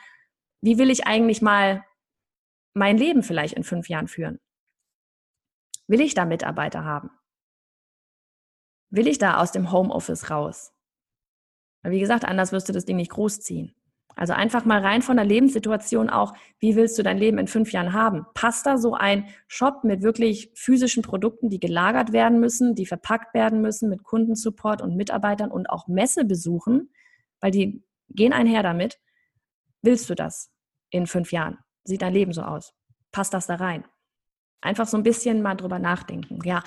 [0.62, 1.84] wie will ich eigentlich mal
[2.74, 4.40] mein Leben vielleicht in fünf Jahren führen?
[5.86, 7.10] Will ich da Mitarbeiter haben?
[8.90, 10.72] Will ich da aus dem Homeoffice raus?
[11.82, 13.74] Weil wie gesagt, anders wirst du das Ding nicht großziehen.
[14.16, 17.72] Also einfach mal rein von der Lebenssituation auch, wie willst du dein Leben in fünf
[17.72, 18.26] Jahren haben?
[18.34, 23.32] Passt da so ein Shop mit wirklich physischen Produkten, die gelagert werden müssen, die verpackt
[23.34, 26.92] werden müssen mit Kundensupport und Mitarbeitern und auch Messebesuchen,
[27.40, 28.98] weil die gehen einher damit.
[29.82, 30.50] Willst du das
[30.90, 31.58] in fünf Jahren?
[31.84, 32.72] Sieht dein Leben so aus?
[33.12, 33.84] Passt das da rein?
[34.60, 36.62] Einfach so ein bisschen mal drüber nachdenken, ja.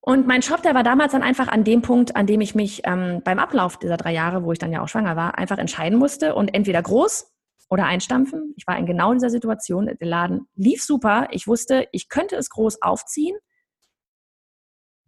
[0.00, 2.82] Und mein Shop, der war damals dann einfach an dem Punkt, an dem ich mich
[2.84, 5.96] ähm, beim Ablauf dieser drei Jahre, wo ich dann ja auch schwanger war, einfach entscheiden
[5.96, 7.32] musste und entweder groß
[7.70, 8.52] oder einstampfen.
[8.56, 9.86] Ich war in genau dieser Situation.
[9.86, 11.28] Der Laden lief super.
[11.30, 13.36] Ich wusste, ich könnte es groß aufziehen.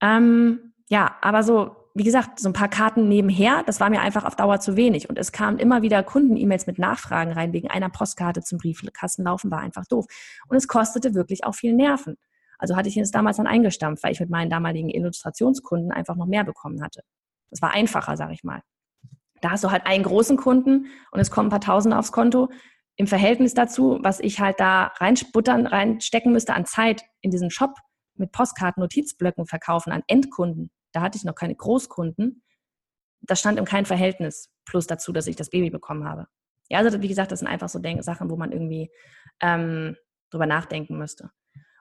[0.00, 4.24] Ähm, ja, aber so wie gesagt, so ein paar Karten nebenher, das war mir einfach
[4.24, 5.08] auf Dauer zu wenig.
[5.08, 9.50] Und es kamen immer wieder Kunden-E-Mails mit Nachfragen rein, wegen einer Postkarte zum Briefkasten laufen,
[9.52, 10.06] war einfach doof.
[10.48, 12.16] Und es kostete wirklich auch viel Nerven.
[12.58, 16.26] Also hatte ich es damals dann eingestampft, weil ich mit meinen damaligen Illustrationskunden einfach noch
[16.26, 17.02] mehr bekommen hatte.
[17.50, 18.62] Das war einfacher, sag ich mal.
[19.40, 22.50] Da hast du halt einen großen Kunden und es kommen ein paar Tausende aufs Konto.
[22.96, 27.76] Im Verhältnis dazu, was ich halt da reinsputtern, reinstecken müsste an Zeit in diesen Shop
[28.16, 32.42] mit Postkarten, Notizblöcken verkaufen an Endkunden, da hatte ich noch keine Großkunden.
[33.20, 36.26] Das stand im kein Verhältnis, plus dazu, dass ich das Baby bekommen habe.
[36.70, 38.90] Ja, also wie gesagt, das sind einfach so Sachen, wo man irgendwie
[39.40, 39.96] ähm,
[40.30, 41.30] drüber nachdenken müsste.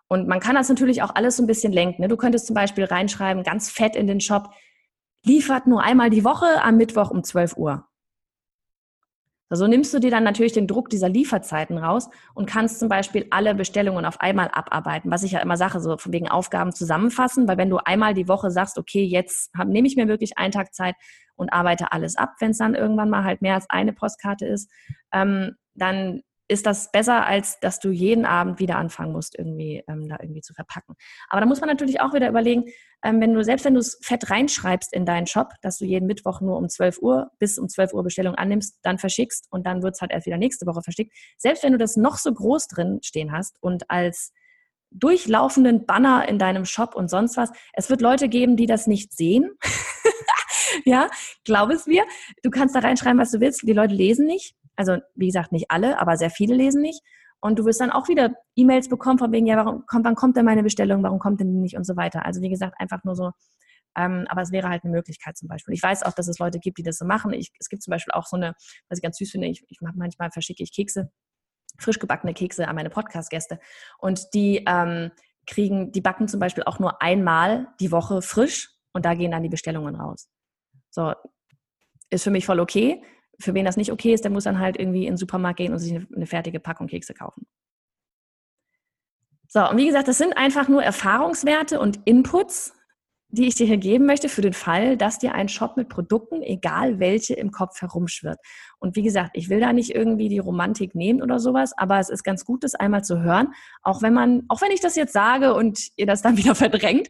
[0.07, 2.01] Und man kann das natürlich auch alles so ein bisschen lenken.
[2.01, 2.07] Ne?
[2.07, 4.49] Du könntest zum Beispiel reinschreiben, ganz fett in den Shop,
[5.23, 7.87] liefert nur einmal die Woche am Mittwoch um 12 Uhr.
[9.55, 13.25] So nimmst du dir dann natürlich den Druck dieser Lieferzeiten raus und kannst zum Beispiel
[13.29, 17.47] alle Bestellungen auf einmal abarbeiten, was ich ja immer sage, so von wegen Aufgaben zusammenfassen,
[17.47, 20.73] weil wenn du einmal die Woche sagst, okay, jetzt nehme ich mir wirklich einen Tag
[20.73, 20.95] Zeit
[21.35, 24.69] und arbeite alles ab, wenn es dann irgendwann mal halt mehr als eine Postkarte ist,
[25.11, 26.21] ähm, dann
[26.53, 30.41] ist das besser, als dass du jeden Abend wieder anfangen musst, irgendwie ähm, da irgendwie
[30.41, 30.95] zu verpacken.
[31.29, 32.65] Aber da muss man natürlich auch wieder überlegen,
[33.03, 36.05] ähm, wenn du, selbst wenn du es fett reinschreibst in deinen Shop, dass du jeden
[36.05, 39.83] Mittwoch nur um 12 Uhr bis um 12 Uhr Bestellung annimmst, dann verschickst und dann
[39.83, 41.13] wird es halt erst wieder nächste Woche verschickt.
[41.37, 44.31] Selbst wenn du das noch so groß drin stehen hast und als
[44.91, 49.13] durchlaufenden Banner in deinem Shop und sonst was, es wird Leute geben, die das nicht
[49.13, 49.51] sehen.
[50.85, 51.09] ja,
[51.43, 52.03] glaub es mir.
[52.43, 53.63] Du kannst da reinschreiben, was du willst.
[53.63, 54.55] Die Leute lesen nicht.
[54.75, 57.01] Also wie gesagt, nicht alle, aber sehr viele lesen nicht.
[57.39, 60.37] Und du wirst dann auch wieder E-Mails bekommen von wegen, ja, warum kommt, wann kommt
[60.37, 62.25] denn meine Bestellung, warum kommt denn die nicht und so weiter.
[62.25, 63.31] Also wie gesagt, einfach nur so,
[63.97, 65.73] ähm, aber es wäre halt eine Möglichkeit zum Beispiel.
[65.73, 67.33] Ich weiß auch, dass es Leute gibt, die das so machen.
[67.33, 68.53] Ich, es gibt zum Beispiel auch so eine,
[68.89, 71.11] was ich ganz süß finde, ich, ich manchmal verschicke ich Kekse,
[71.79, 73.59] frisch gebackene Kekse an meine Podcast-Gäste.
[73.99, 75.11] Und die ähm,
[75.45, 79.43] kriegen, die backen zum Beispiel auch nur einmal die Woche frisch und da gehen dann
[79.43, 80.29] die Bestellungen raus.
[80.89, 81.13] So,
[82.09, 83.03] ist für mich voll okay.
[83.43, 85.73] Für wen das nicht okay ist, der muss dann halt irgendwie in den Supermarkt gehen
[85.73, 87.45] und sich eine, eine fertige Packung Kekse kaufen.
[89.47, 92.73] So, und wie gesagt, das sind einfach nur Erfahrungswerte und Inputs,
[93.29, 96.41] die ich dir hier geben möchte für den Fall, dass dir ein Shop mit Produkten,
[96.41, 98.39] egal welche, im Kopf herumschwirrt.
[98.79, 102.09] Und wie gesagt, ich will da nicht irgendwie die Romantik nehmen oder sowas, aber es
[102.09, 105.13] ist ganz gut, das einmal zu hören, auch wenn man, auch wenn ich das jetzt
[105.13, 107.09] sage und ihr das dann wieder verdrängt,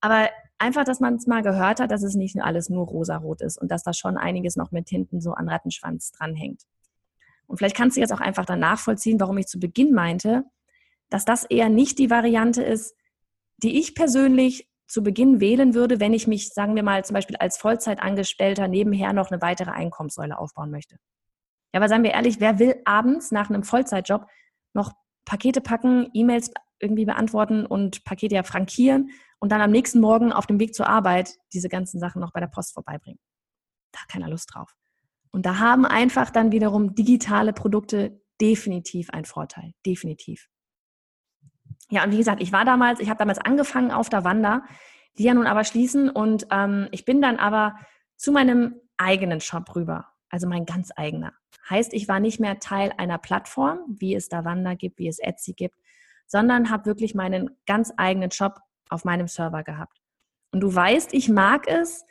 [0.00, 0.28] aber
[0.60, 3.70] einfach, dass man es mal gehört hat, dass es nicht alles nur rosarot ist und
[3.70, 6.62] dass da schon einiges noch mit hinten so an Rattenschwanz dranhängt.
[7.46, 10.44] Und vielleicht kannst du jetzt auch einfach dann nachvollziehen, warum ich zu Beginn meinte,
[11.08, 12.94] dass das eher nicht die Variante ist,
[13.58, 17.36] die ich persönlich zu Beginn wählen würde, wenn ich mich, sagen wir mal, zum Beispiel
[17.36, 20.96] als Vollzeitangestellter nebenher noch eine weitere Einkommenssäule aufbauen möchte.
[21.72, 24.26] Ja, aber seien wir ehrlich, wer will abends nach einem Vollzeitjob
[24.74, 24.92] noch
[25.24, 29.10] Pakete packen, E-Mails irgendwie beantworten und Pakete ja frankieren
[29.40, 32.40] und dann am nächsten Morgen auf dem Weg zur Arbeit diese ganzen Sachen noch bei
[32.40, 33.18] der Post vorbeibringen?
[33.92, 34.76] Da hat keiner Lust drauf.
[35.32, 39.72] Und da haben einfach dann wiederum digitale Produkte definitiv einen Vorteil.
[39.84, 40.48] Definitiv.
[41.90, 44.64] Ja, und wie gesagt, ich war damals, ich habe damals angefangen auf der Wanda,
[45.18, 47.76] die ja nun aber schließen und ähm, ich bin dann aber
[48.16, 51.32] zu meinem eigenen Shop rüber, also mein ganz eigener.
[51.68, 55.18] Heißt, ich war nicht mehr Teil einer Plattform, wie es da Wanda gibt, wie es
[55.18, 55.76] Etsy gibt,
[56.26, 60.00] sondern habe wirklich meinen ganz eigenen Shop auf meinem Server gehabt.
[60.52, 62.04] Und du weißt, ich mag es,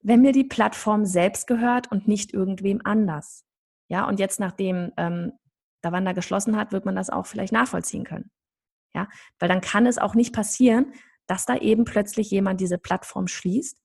[0.00, 3.44] wenn mir die Plattform selbst gehört und nicht irgendwem anders.
[3.88, 5.32] Ja, und jetzt, nachdem ähm,
[5.82, 8.30] Davanda geschlossen hat, wird man das auch vielleicht nachvollziehen können.
[8.94, 10.92] Ja, weil dann kann es auch nicht passieren,
[11.26, 13.78] dass da eben plötzlich jemand diese Plattform schließt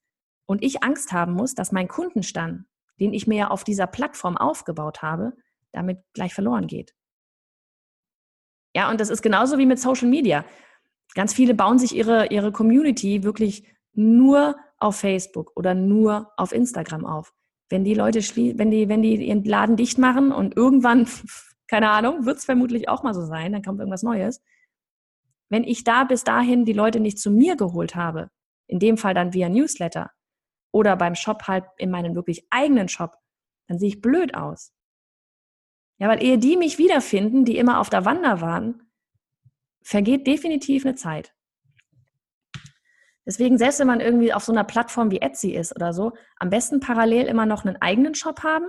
[0.45, 2.65] und ich Angst haben muss, dass mein Kundenstand,
[2.99, 5.33] den ich mir ja auf dieser Plattform aufgebaut habe,
[5.71, 6.93] damit gleich verloren geht.
[8.75, 10.45] Ja, und das ist genauso wie mit Social Media.
[11.15, 17.05] Ganz viele bauen sich ihre, ihre Community wirklich nur auf Facebook oder nur auf Instagram
[17.05, 17.33] auf.
[17.69, 21.07] Wenn die Leute wenn die, wenn die ihren Laden dicht machen und irgendwann,
[21.67, 24.41] keine Ahnung, wird es vermutlich auch mal so sein, dann kommt irgendwas Neues,
[25.49, 28.29] wenn ich da bis dahin die Leute nicht zu mir geholt habe,
[28.67, 30.11] in dem Fall dann via Newsletter
[30.71, 33.17] oder beim Shop halt in meinen wirklich eigenen Shop,
[33.67, 34.71] dann sehe ich blöd aus.
[35.99, 38.88] Ja, weil ehe die mich wiederfinden, die immer auf der Wander waren,
[39.81, 41.33] vergeht definitiv eine Zeit.
[43.25, 46.49] Deswegen, selbst wenn man irgendwie auf so einer Plattform wie Etsy ist oder so, am
[46.49, 48.65] besten parallel immer noch einen eigenen Shop haben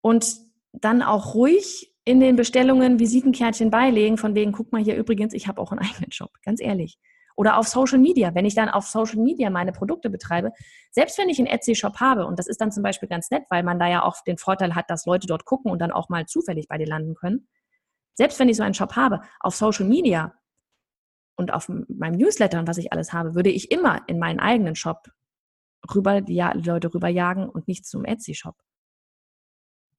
[0.00, 0.26] und
[0.72, 5.48] dann auch ruhig in den Bestellungen Visitenkärtchen beilegen, von wegen, guck mal hier übrigens, ich
[5.48, 6.98] habe auch einen eigenen Shop, ganz ehrlich.
[7.36, 10.52] Oder auf Social Media, wenn ich dann auf Social Media meine Produkte betreibe,
[10.90, 13.62] selbst wenn ich einen Etsy-Shop habe, und das ist dann zum Beispiel ganz nett, weil
[13.62, 16.26] man da ja auch den Vorteil hat, dass Leute dort gucken und dann auch mal
[16.26, 17.46] zufällig bei dir landen können.
[18.16, 20.34] Selbst wenn ich so einen Shop habe, auf Social Media
[21.36, 24.74] und auf meinem Newsletter und was ich alles habe, würde ich immer in meinen eigenen
[24.74, 25.06] Shop
[25.94, 28.56] rüber, die Leute rüberjagen und nicht zum Etsy-Shop.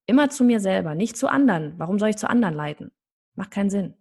[0.07, 1.75] Immer zu mir selber, nicht zu anderen.
[1.77, 2.91] Warum soll ich zu anderen leiten?
[3.35, 3.93] Macht keinen Sinn.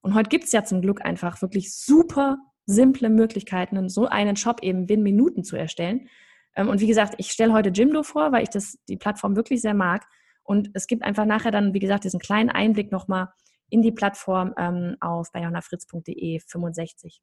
[0.00, 4.86] Und heute gibt's ja zum Glück einfach wirklich super simple Möglichkeiten, so einen Shop eben
[4.86, 6.08] binnen Minuten zu erstellen.
[6.56, 9.60] Ähm, und wie gesagt, ich stelle heute Jimdo vor, weil ich das, die Plattform wirklich
[9.60, 10.06] sehr mag.
[10.50, 13.28] Und es gibt einfach nachher dann, wie gesagt, diesen kleinen Einblick nochmal
[13.68, 17.22] in die Plattform ähm, auf bayonafritz.de 65.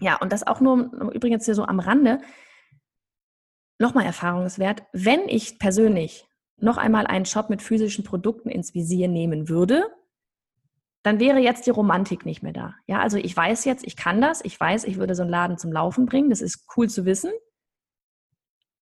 [0.00, 2.20] Ja, und das auch nur übrigens hier so am Rande.
[3.78, 6.26] Nochmal erfahrungswert, wenn ich persönlich
[6.56, 9.84] noch einmal einen Shop mit physischen Produkten ins Visier nehmen würde,
[11.04, 12.74] dann wäre jetzt die Romantik nicht mehr da.
[12.88, 15.58] Ja, also ich weiß jetzt, ich kann das, ich weiß, ich würde so einen Laden
[15.58, 17.30] zum Laufen bringen, das ist cool zu wissen.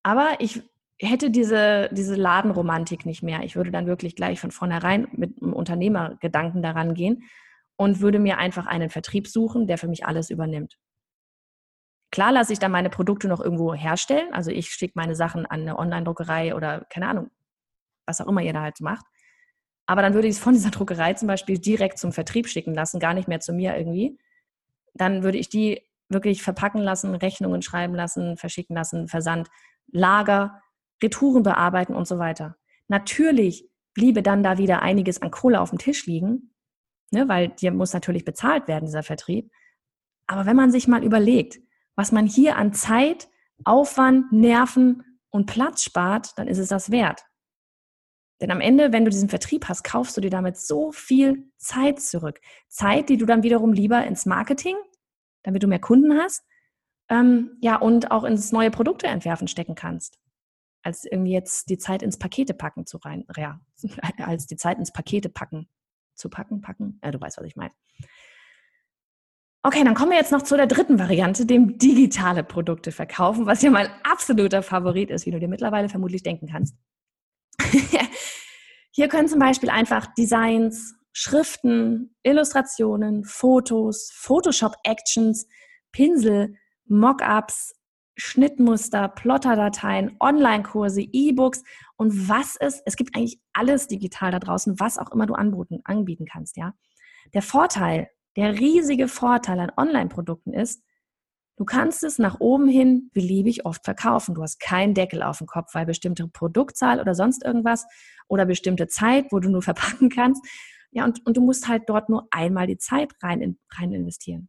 [0.02, 0.62] Aber ich
[1.00, 3.42] hätte diese, diese Ladenromantik nicht mehr.
[3.42, 7.24] Ich würde dann wirklich gleich von vornherein mit einem Unternehmergedanken daran gehen
[7.76, 10.78] und würde mir einfach einen Vertrieb suchen, der für mich alles übernimmt.
[12.12, 14.32] Klar lasse ich dann meine Produkte noch irgendwo herstellen.
[14.34, 17.30] Also ich schicke meine Sachen an eine Online-Druckerei oder keine Ahnung,
[18.04, 19.06] was auch immer ihr da halt macht.
[19.86, 23.00] Aber dann würde ich es von dieser Druckerei zum Beispiel direkt zum Vertrieb schicken lassen,
[23.00, 24.18] gar nicht mehr zu mir irgendwie.
[24.94, 29.48] Dann würde ich die wirklich verpacken lassen, Rechnungen schreiben lassen, verschicken lassen, Versand,
[29.92, 30.60] Lager,
[31.02, 32.56] Retouren bearbeiten und so weiter.
[32.88, 36.54] Natürlich bliebe dann da wieder einiges an Kohle auf dem Tisch liegen,
[37.10, 39.50] ne, weil dir muss natürlich bezahlt werden, dieser Vertrieb.
[40.26, 41.60] Aber wenn man sich mal überlegt,
[41.96, 43.28] was man hier an Zeit,
[43.64, 47.24] Aufwand, Nerven und Platz spart, dann ist es das wert.
[48.40, 52.00] Denn am Ende, wenn du diesen Vertrieb hast, kaufst du dir damit so viel Zeit
[52.00, 52.40] zurück.
[52.68, 54.76] Zeit, die du dann wiederum lieber ins Marketing,
[55.42, 56.42] damit du mehr Kunden hast,
[57.10, 60.19] ähm, ja, und auch ins neue Produkte entwerfen stecken kannst.
[60.82, 63.60] Als irgendwie jetzt die Zeit ins Pakete packen zu rein, ja,
[64.18, 65.68] als die Zeit ins Pakete packen,
[66.14, 67.72] zu packen, packen, ja, du weißt, was ich meine.
[69.62, 73.60] Okay, dann kommen wir jetzt noch zu der dritten Variante, dem digitale Produkte verkaufen, was
[73.60, 76.74] ja mein absoluter Favorit ist, wie du dir mittlerweile vermutlich denken kannst.
[78.90, 85.46] Hier können zum Beispiel einfach Designs, Schriften, Illustrationen, Fotos, Photoshop-Actions,
[85.92, 86.54] Pinsel,
[86.86, 87.74] Mockups,
[88.20, 91.62] Schnittmuster, Plotterdateien, Online-Kurse, E-Books
[91.96, 95.80] und was es, es gibt eigentlich alles digital da draußen, was auch immer du anbieten,
[95.84, 96.74] anbieten kannst, ja.
[97.34, 100.82] Der Vorteil, der riesige Vorteil an Online-Produkten ist,
[101.56, 104.34] du kannst es nach oben hin beliebig oft verkaufen.
[104.34, 107.86] Du hast keinen Deckel auf dem Kopf, weil bestimmte Produktzahl oder sonst irgendwas
[108.28, 110.44] oder bestimmte Zeit, wo du nur verpacken kannst.
[110.92, 114.48] Ja, und, und du musst halt dort nur einmal die Zeit rein, in, rein investieren.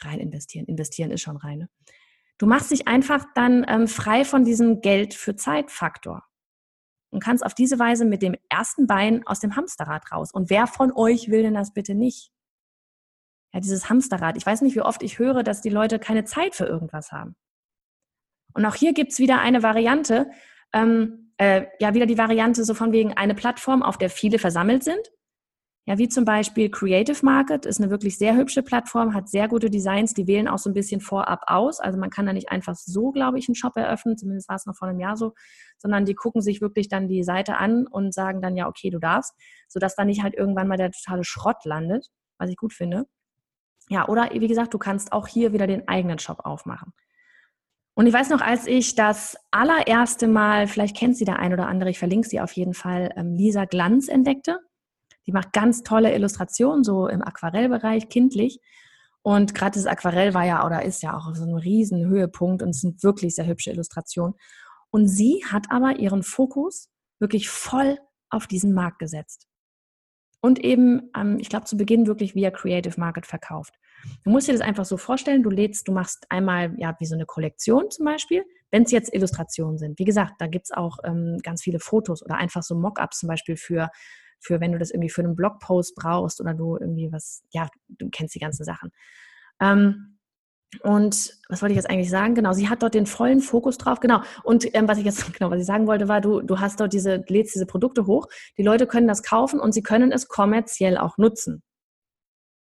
[0.00, 0.66] Rein investieren.
[0.66, 1.58] Investieren ist schon rein.
[1.58, 1.68] Ne?
[2.38, 6.24] Du machst dich einfach dann ähm, frei von diesem Geld für Zeitfaktor
[7.10, 10.32] und kannst auf diese Weise mit dem ersten Bein aus dem Hamsterrad raus.
[10.32, 12.30] Und wer von euch will denn das bitte nicht?
[13.54, 14.36] Ja, dieses Hamsterrad.
[14.36, 17.36] Ich weiß nicht, wie oft ich höre, dass die Leute keine Zeit für irgendwas haben.
[18.52, 20.30] Und auch hier gibt's wieder eine Variante,
[20.72, 24.84] ähm, äh, ja, wieder die Variante so von wegen eine Plattform, auf der viele versammelt
[24.84, 25.10] sind
[25.88, 29.70] ja, wie zum Beispiel Creative Market ist eine wirklich sehr hübsche Plattform, hat sehr gute
[29.70, 31.78] Designs, die wählen auch so ein bisschen vorab aus.
[31.78, 34.66] Also man kann da nicht einfach so, glaube ich, einen Shop eröffnen, zumindest war es
[34.66, 35.32] noch vor einem Jahr so,
[35.78, 38.98] sondern die gucken sich wirklich dann die Seite an und sagen dann, ja, okay, du
[38.98, 39.32] darfst,
[39.68, 43.04] sodass da nicht halt irgendwann mal der totale Schrott landet, was ich gut finde.
[43.88, 46.92] Ja, oder wie gesagt, du kannst auch hier wieder den eigenen Shop aufmachen.
[47.94, 51.68] Und ich weiß noch, als ich das allererste Mal, vielleicht kennt sie der ein oder
[51.68, 54.58] andere, ich verlinke sie auf jeden Fall, ähm, Lisa Glanz entdeckte.
[55.26, 58.60] Die macht ganz tolle Illustrationen, so im Aquarellbereich, kindlich.
[59.22, 62.70] Und gerade das Aquarell war ja oder ist ja auch so ein riesen Höhepunkt und
[62.70, 64.34] es sind wirklich sehr hübsche Illustrationen.
[64.90, 67.98] Und sie hat aber ihren Fokus wirklich voll
[68.30, 69.48] auf diesen Markt gesetzt.
[70.40, 73.74] Und eben, ähm, ich glaube, zu Beginn wirklich via Creative Market verkauft.
[74.22, 77.16] Du musst dir das einfach so vorstellen, du lädst, du machst einmal ja wie so
[77.16, 79.98] eine Kollektion zum Beispiel, wenn es jetzt Illustrationen sind.
[79.98, 83.28] Wie gesagt, da gibt es auch ähm, ganz viele Fotos oder einfach so Mockups zum
[83.28, 83.90] Beispiel für
[84.40, 88.08] für wenn du das irgendwie für einen Blogpost brauchst oder du irgendwie was, ja, du
[88.10, 88.90] kennst die ganzen Sachen.
[89.60, 90.16] Ähm,
[90.82, 92.34] und was wollte ich jetzt eigentlich sagen?
[92.34, 94.00] Genau, sie hat dort den vollen Fokus drauf.
[94.00, 94.20] Genau.
[94.42, 96.92] Und ähm, was ich jetzt genau, was ich sagen wollte, war, du, du hast dort
[96.92, 98.26] diese, lädst diese Produkte hoch.
[98.58, 101.62] Die Leute können das kaufen und sie können es kommerziell auch nutzen.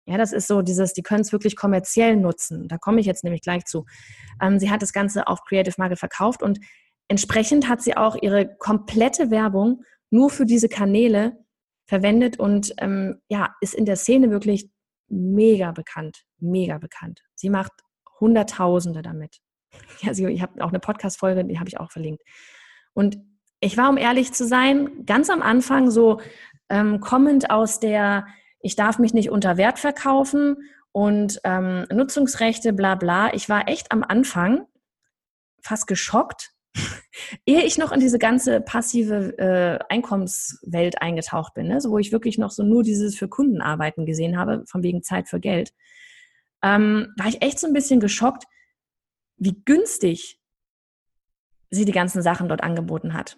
[0.07, 2.69] Ja, das ist so dieses, die können es wirklich kommerziell nutzen.
[2.69, 3.87] Da komme ich jetzt nämlich gleich zu.
[4.41, 6.59] Ähm, sie hat das Ganze auf Creative Market verkauft und
[7.09, 11.44] entsprechend hat sie auch ihre komplette Werbung nur für diese Kanäle
[11.87, 14.71] verwendet und ähm, ja, ist in der Szene wirklich
[15.09, 17.21] mega bekannt, mega bekannt.
[17.35, 17.73] Sie macht
[18.21, 19.39] Hunderttausende damit.
[20.03, 22.23] Ja, sie, ich habe auch eine Podcast-Folge, die habe ich auch verlinkt.
[22.93, 23.19] Und
[23.59, 26.21] ich war, um ehrlich zu sein, ganz am Anfang so
[26.69, 28.27] ähm, kommend aus der,
[28.61, 30.57] ich darf mich nicht unter Wert verkaufen
[30.93, 33.35] und ähm, Nutzungsrechte, bla bla.
[33.35, 34.67] Ich war echt am Anfang
[35.61, 36.54] fast geschockt,
[37.47, 42.13] ehe ich noch in diese ganze passive äh, Einkommenswelt eingetaucht bin, ne, so wo ich
[42.13, 45.73] wirklich noch so nur dieses für Kunden arbeiten gesehen habe, von wegen Zeit für Geld,
[46.63, 48.45] ähm, war ich echt so ein bisschen geschockt,
[49.37, 50.41] wie günstig
[51.71, 53.37] sie die ganzen Sachen dort angeboten hat.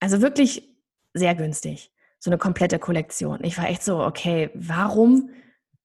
[0.00, 0.68] Also wirklich
[1.14, 1.92] sehr günstig.
[2.18, 3.42] So eine komplette Kollektion.
[3.44, 5.30] Ich war echt so, okay, warum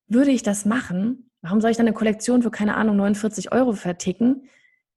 [0.08, 1.30] würde ich das machen?
[1.42, 4.50] Warum soll ich dann eine Kollektion für, keine Ahnung, 49 Euro verticken,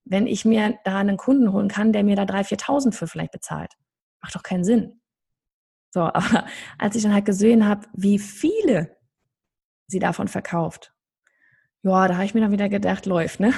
[0.08, 3.32] wenn ich mir da einen Kunden holen kann, der mir da 3.000, 4.000 für vielleicht
[3.32, 3.74] bezahlt.
[4.22, 5.00] Macht doch keinen Sinn.
[5.90, 6.46] So, aber
[6.78, 8.96] als ich dann halt gesehen habe, wie viele
[9.86, 10.92] sie davon verkauft,
[11.82, 13.52] ja, da habe ich mir dann wieder gedacht, läuft, ne?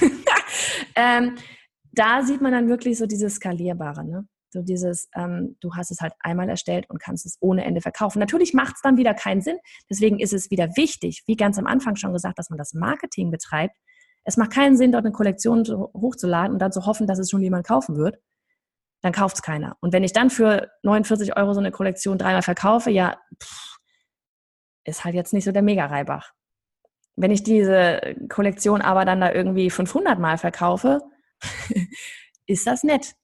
[0.96, 1.36] ähm,
[1.92, 4.26] da sieht man dann wirklich so dieses Skalierbare, ne?
[4.50, 8.18] So dieses, ähm, du hast es halt einmal erstellt und kannst es ohne Ende verkaufen.
[8.18, 9.58] Natürlich macht es dann wieder keinen Sinn.
[9.90, 13.30] Deswegen ist es wieder wichtig, wie ganz am Anfang schon gesagt, dass man das Marketing
[13.30, 13.76] betreibt,
[14.26, 17.42] es macht keinen Sinn, dort eine Kollektion hochzuladen und dann zu hoffen, dass es schon
[17.42, 18.18] jemand kaufen wird.
[19.00, 19.76] Dann kauft es keiner.
[19.80, 23.78] Und wenn ich dann für 49 Euro so eine Kollektion dreimal verkaufe, ja, pff,
[24.84, 26.32] ist halt jetzt nicht so der Mega-Reibach.
[27.14, 31.02] Wenn ich diese Kollektion aber dann da irgendwie 500 Mal verkaufe,
[32.46, 33.14] ist das nett.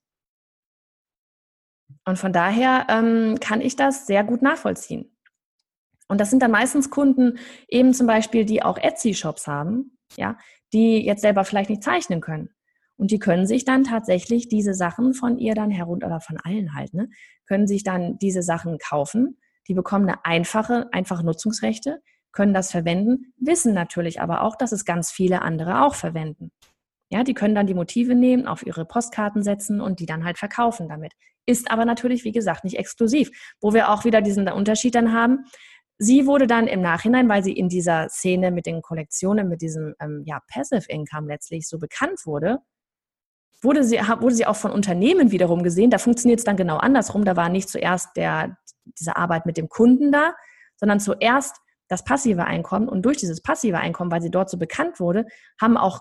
[2.05, 5.17] Und von daher ähm, kann ich das sehr gut nachvollziehen.
[6.13, 10.37] Und das sind dann meistens Kunden eben zum Beispiel, die auch Etsy-Shops haben, ja,
[10.75, 12.51] die jetzt selber vielleicht nicht zeichnen können.
[12.97, 16.75] Und die können sich dann tatsächlich diese Sachen von ihr dann herunter, oder von allen
[16.75, 17.09] halt, ne,
[17.47, 19.39] können sich dann diese Sachen kaufen.
[19.69, 24.85] Die bekommen eine einfache, einfache Nutzungsrechte, können das verwenden, wissen natürlich aber auch, dass es
[24.85, 26.53] ganz viele andere auch verwenden.
[27.09, 30.37] Ja, die können dann die Motive nehmen, auf ihre Postkarten setzen und die dann halt
[30.37, 31.15] verkaufen damit.
[31.47, 33.31] Ist aber natürlich, wie gesagt, nicht exklusiv.
[33.63, 35.47] Wo wir auch wieder diesen Unterschied dann haben,
[35.99, 39.95] Sie wurde dann im Nachhinein, weil sie in dieser Szene mit den Kollektionen, mit diesem
[40.01, 42.59] ähm, ja, Passive Income letztlich so bekannt wurde,
[43.63, 45.91] wurde sie, wurde sie auch von Unternehmen wiederum gesehen.
[45.91, 47.25] Da funktioniert es dann genau andersrum.
[47.25, 48.57] Da war nicht zuerst der,
[48.99, 50.35] diese Arbeit mit dem Kunden da,
[50.77, 51.57] sondern zuerst
[51.89, 52.89] das passive Einkommen.
[52.89, 55.27] Und durch dieses passive Einkommen, weil sie dort so bekannt wurde,
[55.61, 56.01] haben auch,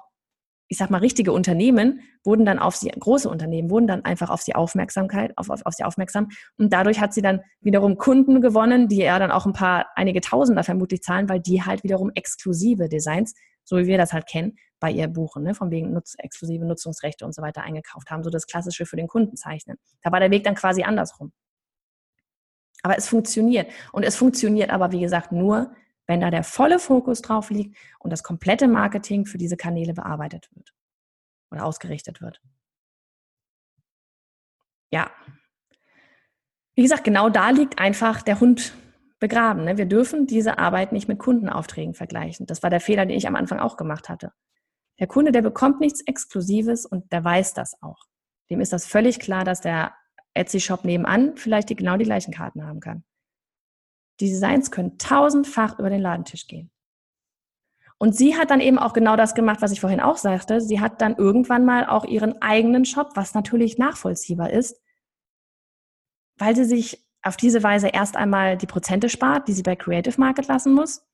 [0.71, 4.41] ich sag mal, richtige Unternehmen, wurden dann auf sie, große Unternehmen, wurden dann einfach auf
[4.41, 6.29] sie Aufmerksamkeit, auf, auf, auf sie aufmerksam.
[6.57, 10.21] Und dadurch hat sie dann wiederum Kunden gewonnen, die ja dann auch ein paar, einige
[10.21, 13.33] Tausender vermutlich zahlen, weil die halt wiederum exklusive Designs,
[13.65, 15.53] so wie wir das halt kennen, bei ihr buchen, ne?
[15.55, 19.09] von wegen Nutz, exklusive Nutzungsrechte und so weiter eingekauft haben, so das Klassische für den
[19.09, 19.77] Kunden zeichnen.
[20.01, 21.33] Da war der Weg dann quasi andersrum.
[22.81, 23.69] Aber es funktioniert.
[23.91, 25.73] Und es funktioniert aber, wie gesagt, nur,
[26.11, 30.49] wenn da der volle Fokus drauf liegt und das komplette Marketing für diese Kanäle bearbeitet
[30.53, 30.73] wird
[31.49, 32.41] oder ausgerichtet wird.
[34.91, 35.09] Ja.
[36.75, 38.73] Wie gesagt, genau da liegt einfach der Hund
[39.19, 39.63] begraben.
[39.63, 39.77] Ne?
[39.77, 42.45] Wir dürfen diese Arbeit nicht mit Kundenaufträgen vergleichen.
[42.45, 44.33] Das war der Fehler, den ich am Anfang auch gemacht hatte.
[44.99, 48.03] Der Kunde, der bekommt nichts Exklusives und der weiß das auch.
[48.49, 49.93] Dem ist das völlig klar, dass der
[50.33, 53.05] Etsy-Shop nebenan vielleicht genau die gleichen Karten haben kann.
[54.19, 56.69] Die Designs können tausendfach über den Ladentisch gehen.
[57.97, 60.59] Und sie hat dann eben auch genau das gemacht, was ich vorhin auch sagte.
[60.59, 64.81] Sie hat dann irgendwann mal auch ihren eigenen Shop, was natürlich nachvollziehbar ist,
[66.37, 70.19] weil sie sich auf diese Weise erst einmal die Prozente spart, die sie bei Creative
[70.19, 71.05] Market lassen muss.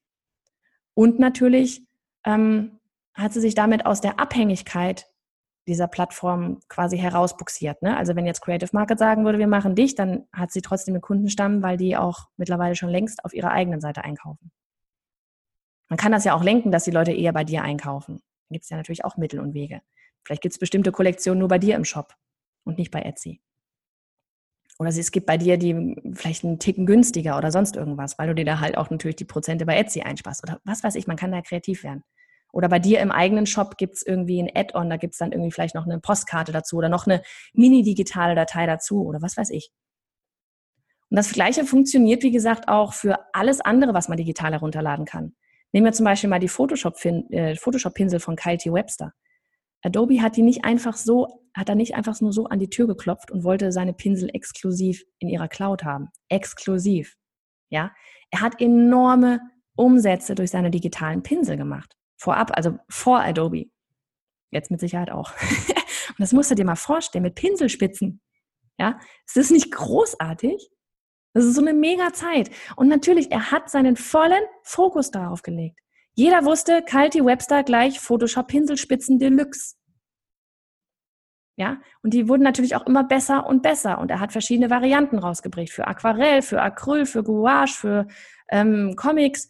[0.94, 1.86] Und natürlich
[2.24, 2.80] ähm,
[3.14, 5.08] hat sie sich damit aus der Abhängigkeit
[5.68, 7.82] dieser Plattform quasi herausbuxiert.
[7.82, 7.98] Ne?
[7.98, 11.02] Also wenn jetzt Creative Market sagen würde, wir machen dich, dann hat sie trotzdem einen
[11.02, 14.52] Kundenstamm, weil die auch mittlerweile schon längst auf ihrer eigenen Seite einkaufen.
[15.90, 18.22] Man kann das ja auch lenken, dass die Leute eher bei dir einkaufen.
[18.50, 19.82] Da gibt es ja natürlich auch Mittel und Wege.
[20.24, 22.14] Vielleicht gibt es bestimmte Kollektionen nur bei dir im Shop
[22.64, 23.42] und nicht bei Etsy.
[24.80, 28.36] Oder es gibt bei dir die vielleicht einen Ticken günstiger oder sonst irgendwas, weil du
[28.36, 30.44] dir da halt auch natürlich die Prozente bei Etsy einsparst.
[30.44, 32.04] Oder was weiß ich, man kann da kreativ werden.
[32.58, 35.32] Oder bei dir im eigenen Shop gibt es irgendwie ein Add-on, da gibt es dann
[35.32, 37.22] irgendwie vielleicht noch eine Postkarte dazu oder noch eine
[37.54, 39.70] mini-digitale Datei dazu oder was weiß ich.
[41.12, 45.36] Und das Gleiche funktioniert, wie gesagt, auch für alles andere, was man digital herunterladen kann.
[45.72, 48.74] Nehmen wir zum Beispiel mal die Photoshop-Pinsel äh, Photoshop von Kyle T.
[48.74, 49.14] Webster.
[49.84, 52.88] Adobe hat die nicht einfach so, hat da nicht einfach nur so an die Tür
[52.88, 56.10] geklopft und wollte seine Pinsel exklusiv in ihrer Cloud haben.
[56.28, 57.18] Exklusiv.
[57.70, 57.92] Ja.
[58.32, 59.42] Er hat enorme
[59.76, 61.94] Umsätze durch seine digitalen Pinsel gemacht.
[62.18, 63.70] Vorab, also vor Adobe.
[64.52, 65.32] Jetzt mit Sicherheit auch.
[66.10, 68.22] und das musst du dir mal vorstellen, mit Pinselspitzen.
[68.80, 70.70] Ja, ist das nicht großartig?
[71.34, 72.50] Das ist so eine mega Zeit.
[72.76, 75.80] Und natürlich, er hat seinen vollen Fokus darauf gelegt.
[76.14, 79.76] Jeder wusste, Kalti Webster gleich Photoshop Pinselspitzen Deluxe.
[81.60, 83.98] Ja, und die wurden natürlich auch immer besser und besser.
[84.00, 85.70] Und er hat verschiedene Varianten rausgebracht.
[85.70, 88.08] Für Aquarell, für Acryl, für Gouache, für
[88.50, 89.48] ähm, Comics,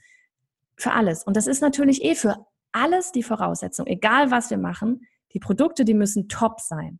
[0.78, 1.24] für alles.
[1.24, 2.46] Und das ist natürlich eh für
[2.78, 5.08] alles die Voraussetzung, egal was wir machen.
[5.34, 7.00] Die Produkte, die müssen top sein.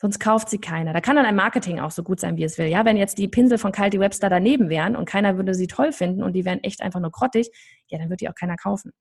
[0.00, 0.94] Sonst kauft sie keiner.
[0.94, 2.68] Da kann dann ein Marketing auch so gut sein, wie es will.
[2.68, 5.92] Ja, wenn jetzt die Pinsel von Kalti Webster daneben wären und keiner würde sie toll
[5.92, 7.50] finden und die wären echt einfach nur grottig,
[7.88, 8.92] ja, dann wird die auch keiner kaufen.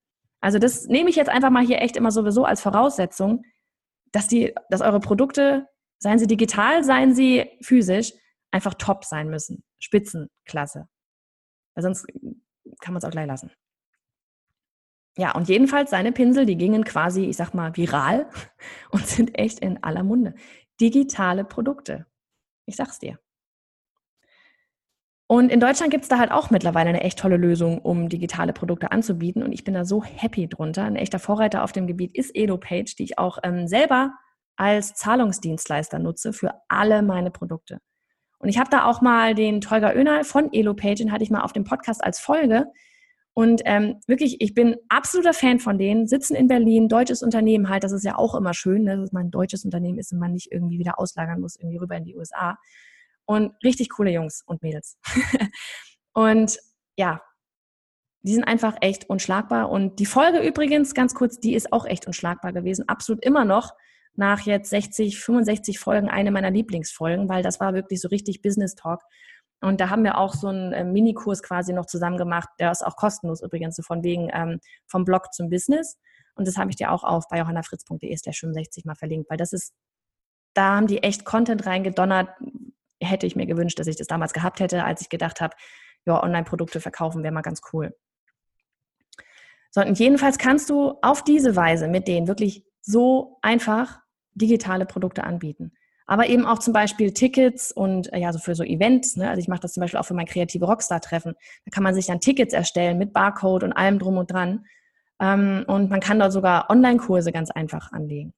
[0.42, 3.44] Also das nehme ich jetzt einfach mal hier echt immer sowieso als Voraussetzung,
[4.12, 5.68] dass die, dass eure Produkte,
[6.00, 8.14] seien sie digital, seien sie physisch,
[8.52, 9.64] einfach top sein müssen.
[9.80, 10.88] Spitzenklasse.
[11.76, 12.08] Weil sonst
[12.82, 13.52] kann man es auch gleich lassen.
[15.20, 18.30] Ja, und jedenfalls seine Pinsel, die gingen quasi, ich sag mal, viral
[18.92, 20.34] und sind echt in aller Munde.
[20.80, 22.06] Digitale Produkte.
[22.66, 23.20] Ich sag's dir.
[25.28, 28.54] Und in Deutschland gibt es da halt auch mittlerweile eine echt tolle Lösung, um digitale
[28.54, 29.44] Produkte anzubieten.
[29.44, 30.86] Und ich bin da so happy drunter.
[30.86, 34.14] Ein echter Vorreiter auf dem Gebiet ist EdoPage, die ich auch ähm, selber
[34.56, 37.80] als Zahlungsdienstleister nutze für alle meine Produkte.
[38.40, 41.42] Und ich habe da auch mal den Tolga Önal von EloPage, den hatte ich mal
[41.42, 42.72] auf dem Podcast als Folge.
[43.40, 47.86] Und ähm, wirklich, ich bin absoluter Fan von denen, sitzen in Berlin, deutsches Unternehmen halt,
[47.86, 50.34] das ist ja auch immer schön, ne, dass man ein deutsches Unternehmen ist und man
[50.34, 52.58] nicht irgendwie wieder auslagern muss, irgendwie rüber in die USA.
[53.24, 54.98] Und richtig coole Jungs und Mädels.
[56.14, 56.60] und
[56.98, 57.22] ja,
[58.24, 59.70] die sind einfach echt unschlagbar.
[59.70, 62.90] Und die Folge übrigens, ganz kurz, die ist auch echt unschlagbar gewesen.
[62.90, 63.74] Absolut immer noch
[64.16, 68.76] nach jetzt 60, 65 Folgen eine meiner Lieblingsfolgen, weil das war wirklich so richtig Business
[68.76, 69.00] Talk.
[69.62, 72.86] Und da haben wir auch so einen äh, Minikurs quasi noch zusammen gemacht, der ist
[72.86, 75.98] auch kostenlos übrigens, so von wegen ähm, vom Blog zum Business.
[76.36, 79.52] Und das habe ich dir auch auf bei johannafritz.de der 65 mal verlinkt, weil das
[79.52, 79.74] ist,
[80.54, 82.30] da haben die echt Content reingedonnert.
[83.02, 85.56] Hätte ich mir gewünscht, dass ich das damals gehabt hätte, als ich gedacht habe,
[86.06, 87.94] ja, Online-Produkte verkaufen wäre mal ganz cool.
[89.72, 94.00] So, und jedenfalls kannst du auf diese Weise mit denen wirklich so einfach
[94.34, 95.74] digitale Produkte anbieten
[96.10, 99.16] aber eben auch zum Beispiel Tickets und äh, ja, so für so Events.
[99.16, 99.30] Ne?
[99.30, 101.36] Also ich mache das zum Beispiel auch für mein kreative Rockstar-Treffen.
[101.66, 104.66] Da kann man sich dann Tickets erstellen mit Barcode und allem drum und dran.
[105.22, 108.34] Ähm, und man kann dort sogar Online-Kurse ganz einfach anlegen.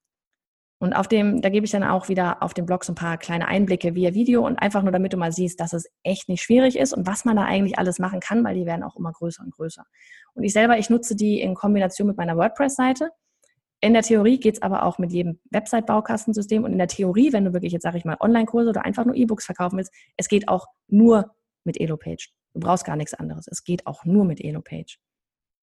[0.80, 3.18] Und auf dem, da gebe ich dann auch wieder auf dem Blog so ein paar
[3.18, 6.44] kleine Einblicke via Video und einfach nur, damit du mal siehst, dass es echt nicht
[6.44, 9.14] schwierig ist und was man da eigentlich alles machen kann, weil die werden auch immer
[9.14, 9.86] größer und größer.
[10.34, 13.12] Und ich selber, ich nutze die in Kombination mit meiner WordPress-Seite.
[13.82, 17.46] In der Theorie geht es aber auch mit jedem Website-Baukastensystem und in der Theorie, wenn
[17.46, 20.48] du wirklich jetzt, sage ich mal, Online-Kurse oder einfach nur E-Books verkaufen willst, es geht
[20.48, 22.30] auch nur mit Elopage.
[22.54, 23.48] Du brauchst gar nichts anderes.
[23.48, 24.98] Es geht auch nur mit Elopage.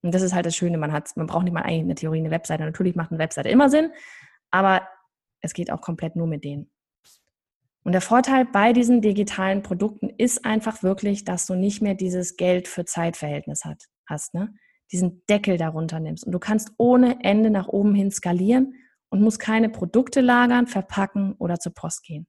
[0.03, 2.19] Und das ist halt das Schöne, man man braucht nicht mal eigentlich in der Theorie
[2.19, 2.65] eine Webseite.
[2.65, 3.93] Natürlich macht eine Webseite immer Sinn,
[4.51, 4.89] aber
[5.41, 6.71] es geht auch komplett nur mit denen.
[7.85, 12.37] Und der Vorteil bei diesen digitalen Produkten ist einfach wirklich, dass du nicht mehr dieses
[12.37, 14.55] Geld für Zeitverhältnis hat, hast, ne?
[14.93, 16.25] Diesen Deckel darunter nimmst.
[16.25, 18.75] Und du kannst ohne Ende nach oben hin skalieren
[19.11, 22.27] und musst keine Produkte lagern, verpacken oder zur Post gehen.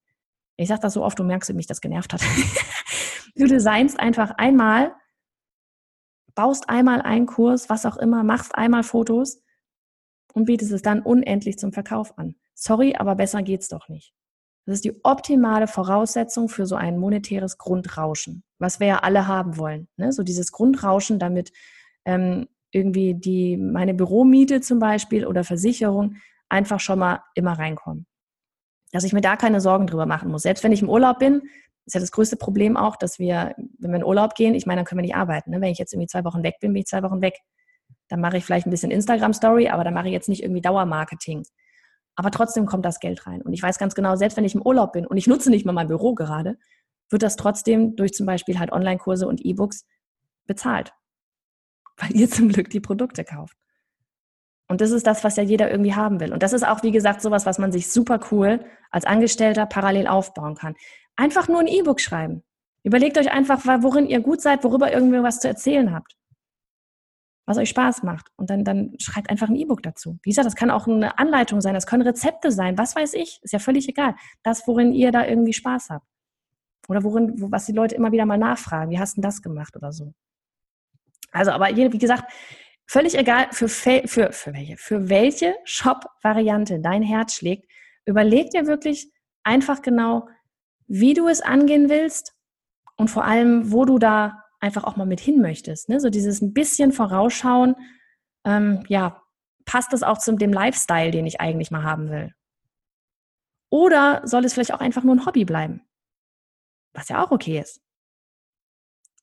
[0.58, 2.22] Ich sage das so oft, du merkst, wie mich das genervt hat.
[3.36, 4.94] du designst einfach einmal,
[6.36, 9.42] baust einmal einen Kurs, was auch immer, machst einmal Fotos
[10.34, 12.36] und bietest es dann unendlich zum Verkauf an.
[12.56, 14.14] Sorry, aber besser geht's doch nicht.
[14.66, 19.58] Das ist die optimale Voraussetzung für so ein monetäres Grundrauschen, was wir ja alle haben
[19.58, 19.88] wollen.
[19.98, 20.12] Ne?
[20.12, 21.52] So dieses Grundrauschen, damit
[22.06, 26.16] ähm, irgendwie die, meine Büromiete zum Beispiel oder Versicherung
[26.50, 28.06] einfach schon mal immer reinkommen.
[28.92, 30.44] Dass ich mir da keine Sorgen drüber machen muss.
[30.44, 31.44] Selbst wenn ich im Urlaub bin,
[31.86, 34.80] ist ja das größte Problem auch, dass wir, wenn wir in Urlaub gehen, ich meine,
[34.80, 35.52] dann können wir nicht arbeiten.
[35.52, 35.62] Ne?
[35.62, 37.40] Wenn ich jetzt irgendwie zwei Wochen weg bin, bin ich zwei Wochen weg.
[38.08, 41.44] Dann mache ich vielleicht ein bisschen Instagram-Story, aber dann mache ich jetzt nicht irgendwie Dauermarketing.
[42.16, 43.42] Aber trotzdem kommt das Geld rein.
[43.42, 45.66] Und ich weiß ganz genau, selbst wenn ich im Urlaub bin und ich nutze nicht
[45.66, 46.58] mal mein Büro gerade,
[47.10, 49.86] wird das trotzdem durch zum Beispiel halt Online-Kurse und E-Books
[50.46, 50.94] bezahlt.
[52.00, 53.58] Weil ihr zum Glück die Produkte kauft.
[54.68, 56.32] Und das ist das, was ja jeder irgendwie haben will.
[56.32, 60.08] Und das ist auch, wie gesagt, sowas, was man sich super cool als Angestellter parallel
[60.08, 60.76] aufbauen kann.
[61.16, 62.44] Einfach nur ein E-Book schreiben.
[62.84, 66.16] Überlegt euch einfach, worin ihr gut seid, worüber irgendwie was zu erzählen habt
[67.50, 68.28] was euch Spaß macht.
[68.36, 70.20] Und dann, dann schreibt einfach ein E-Book dazu.
[70.22, 73.40] Wie gesagt, das kann auch eine Anleitung sein, das können Rezepte sein, was weiß ich,
[73.42, 74.16] ist ja völlig egal.
[74.44, 76.06] Das, worin ihr da irgendwie Spaß habt.
[76.88, 79.76] Oder worin, wo, was die Leute immer wieder mal nachfragen, wie hast du das gemacht
[79.76, 80.14] oder so.
[81.32, 82.32] Also, aber wie gesagt,
[82.86, 87.70] völlig egal, für, für, für welche, für welche Shop-Variante dein Herz schlägt,
[88.06, 89.12] überleg dir wirklich
[89.44, 90.28] einfach genau,
[90.88, 92.34] wie du es angehen willst
[92.98, 95.88] und vor allem, wo du da einfach auch mal mit hin möchtest.
[95.88, 96.00] Ne?
[96.00, 97.76] So dieses ein bisschen vorausschauen,
[98.44, 99.22] ähm, ja,
[99.66, 102.34] passt das auch zu dem Lifestyle, den ich eigentlich mal haben will?
[103.70, 105.82] Oder soll es vielleicht auch einfach nur ein Hobby bleiben?
[106.94, 107.82] Was ja auch okay ist.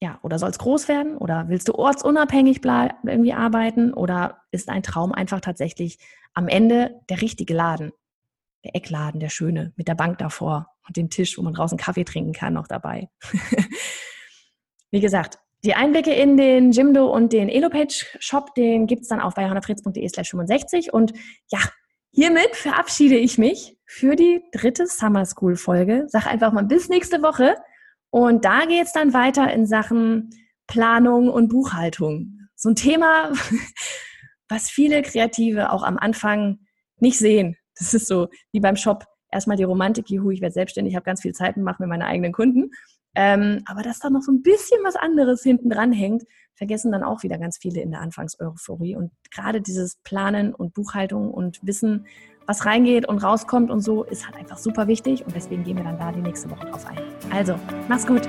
[0.00, 1.16] Ja, oder soll es groß werden?
[1.16, 3.94] Oder willst du ortsunabhängig irgendwie arbeiten?
[3.94, 5.98] Oder ist ein Traum einfach tatsächlich
[6.34, 7.92] am Ende der richtige Laden?
[8.64, 12.04] Der Eckladen, der schöne, mit der Bank davor und dem Tisch, wo man draußen Kaffee
[12.04, 13.08] trinken kann, noch dabei.
[14.90, 19.20] Wie gesagt, die Einblicke in den Jimdo und den Elopage Shop, den gibt es dann
[19.20, 20.92] auch bei johannafritz.de slash 65.
[20.92, 21.12] Und
[21.50, 21.58] ja,
[22.12, 26.04] hiermit verabschiede ich mich für die dritte Summer School Folge.
[26.08, 27.56] Sag einfach mal bis nächste Woche.
[28.10, 30.30] Und da geht es dann weiter in Sachen
[30.66, 32.40] Planung und Buchhaltung.
[32.54, 33.32] So ein Thema,
[34.48, 36.58] was viele Kreative auch am Anfang
[36.98, 37.56] nicht sehen.
[37.78, 39.04] Das ist so wie beim Shop.
[39.30, 42.06] Erstmal die Romantik, juhu, ich werde selbstständig, habe ganz viel Zeit und mache mir meine
[42.06, 42.70] eigenen Kunden.
[43.14, 46.22] Ähm, aber dass da noch so ein bisschen was anderes hinten dran hängt,
[46.54, 48.96] vergessen dann auch wieder ganz viele in der Anfangseuphorie.
[48.96, 52.06] Und gerade dieses Planen und Buchhaltung und Wissen,
[52.46, 55.24] was reingeht und rauskommt und so, ist halt einfach super wichtig.
[55.26, 56.98] Und deswegen gehen wir dann da die nächste Woche drauf ein.
[57.30, 58.28] Also, mach's gut.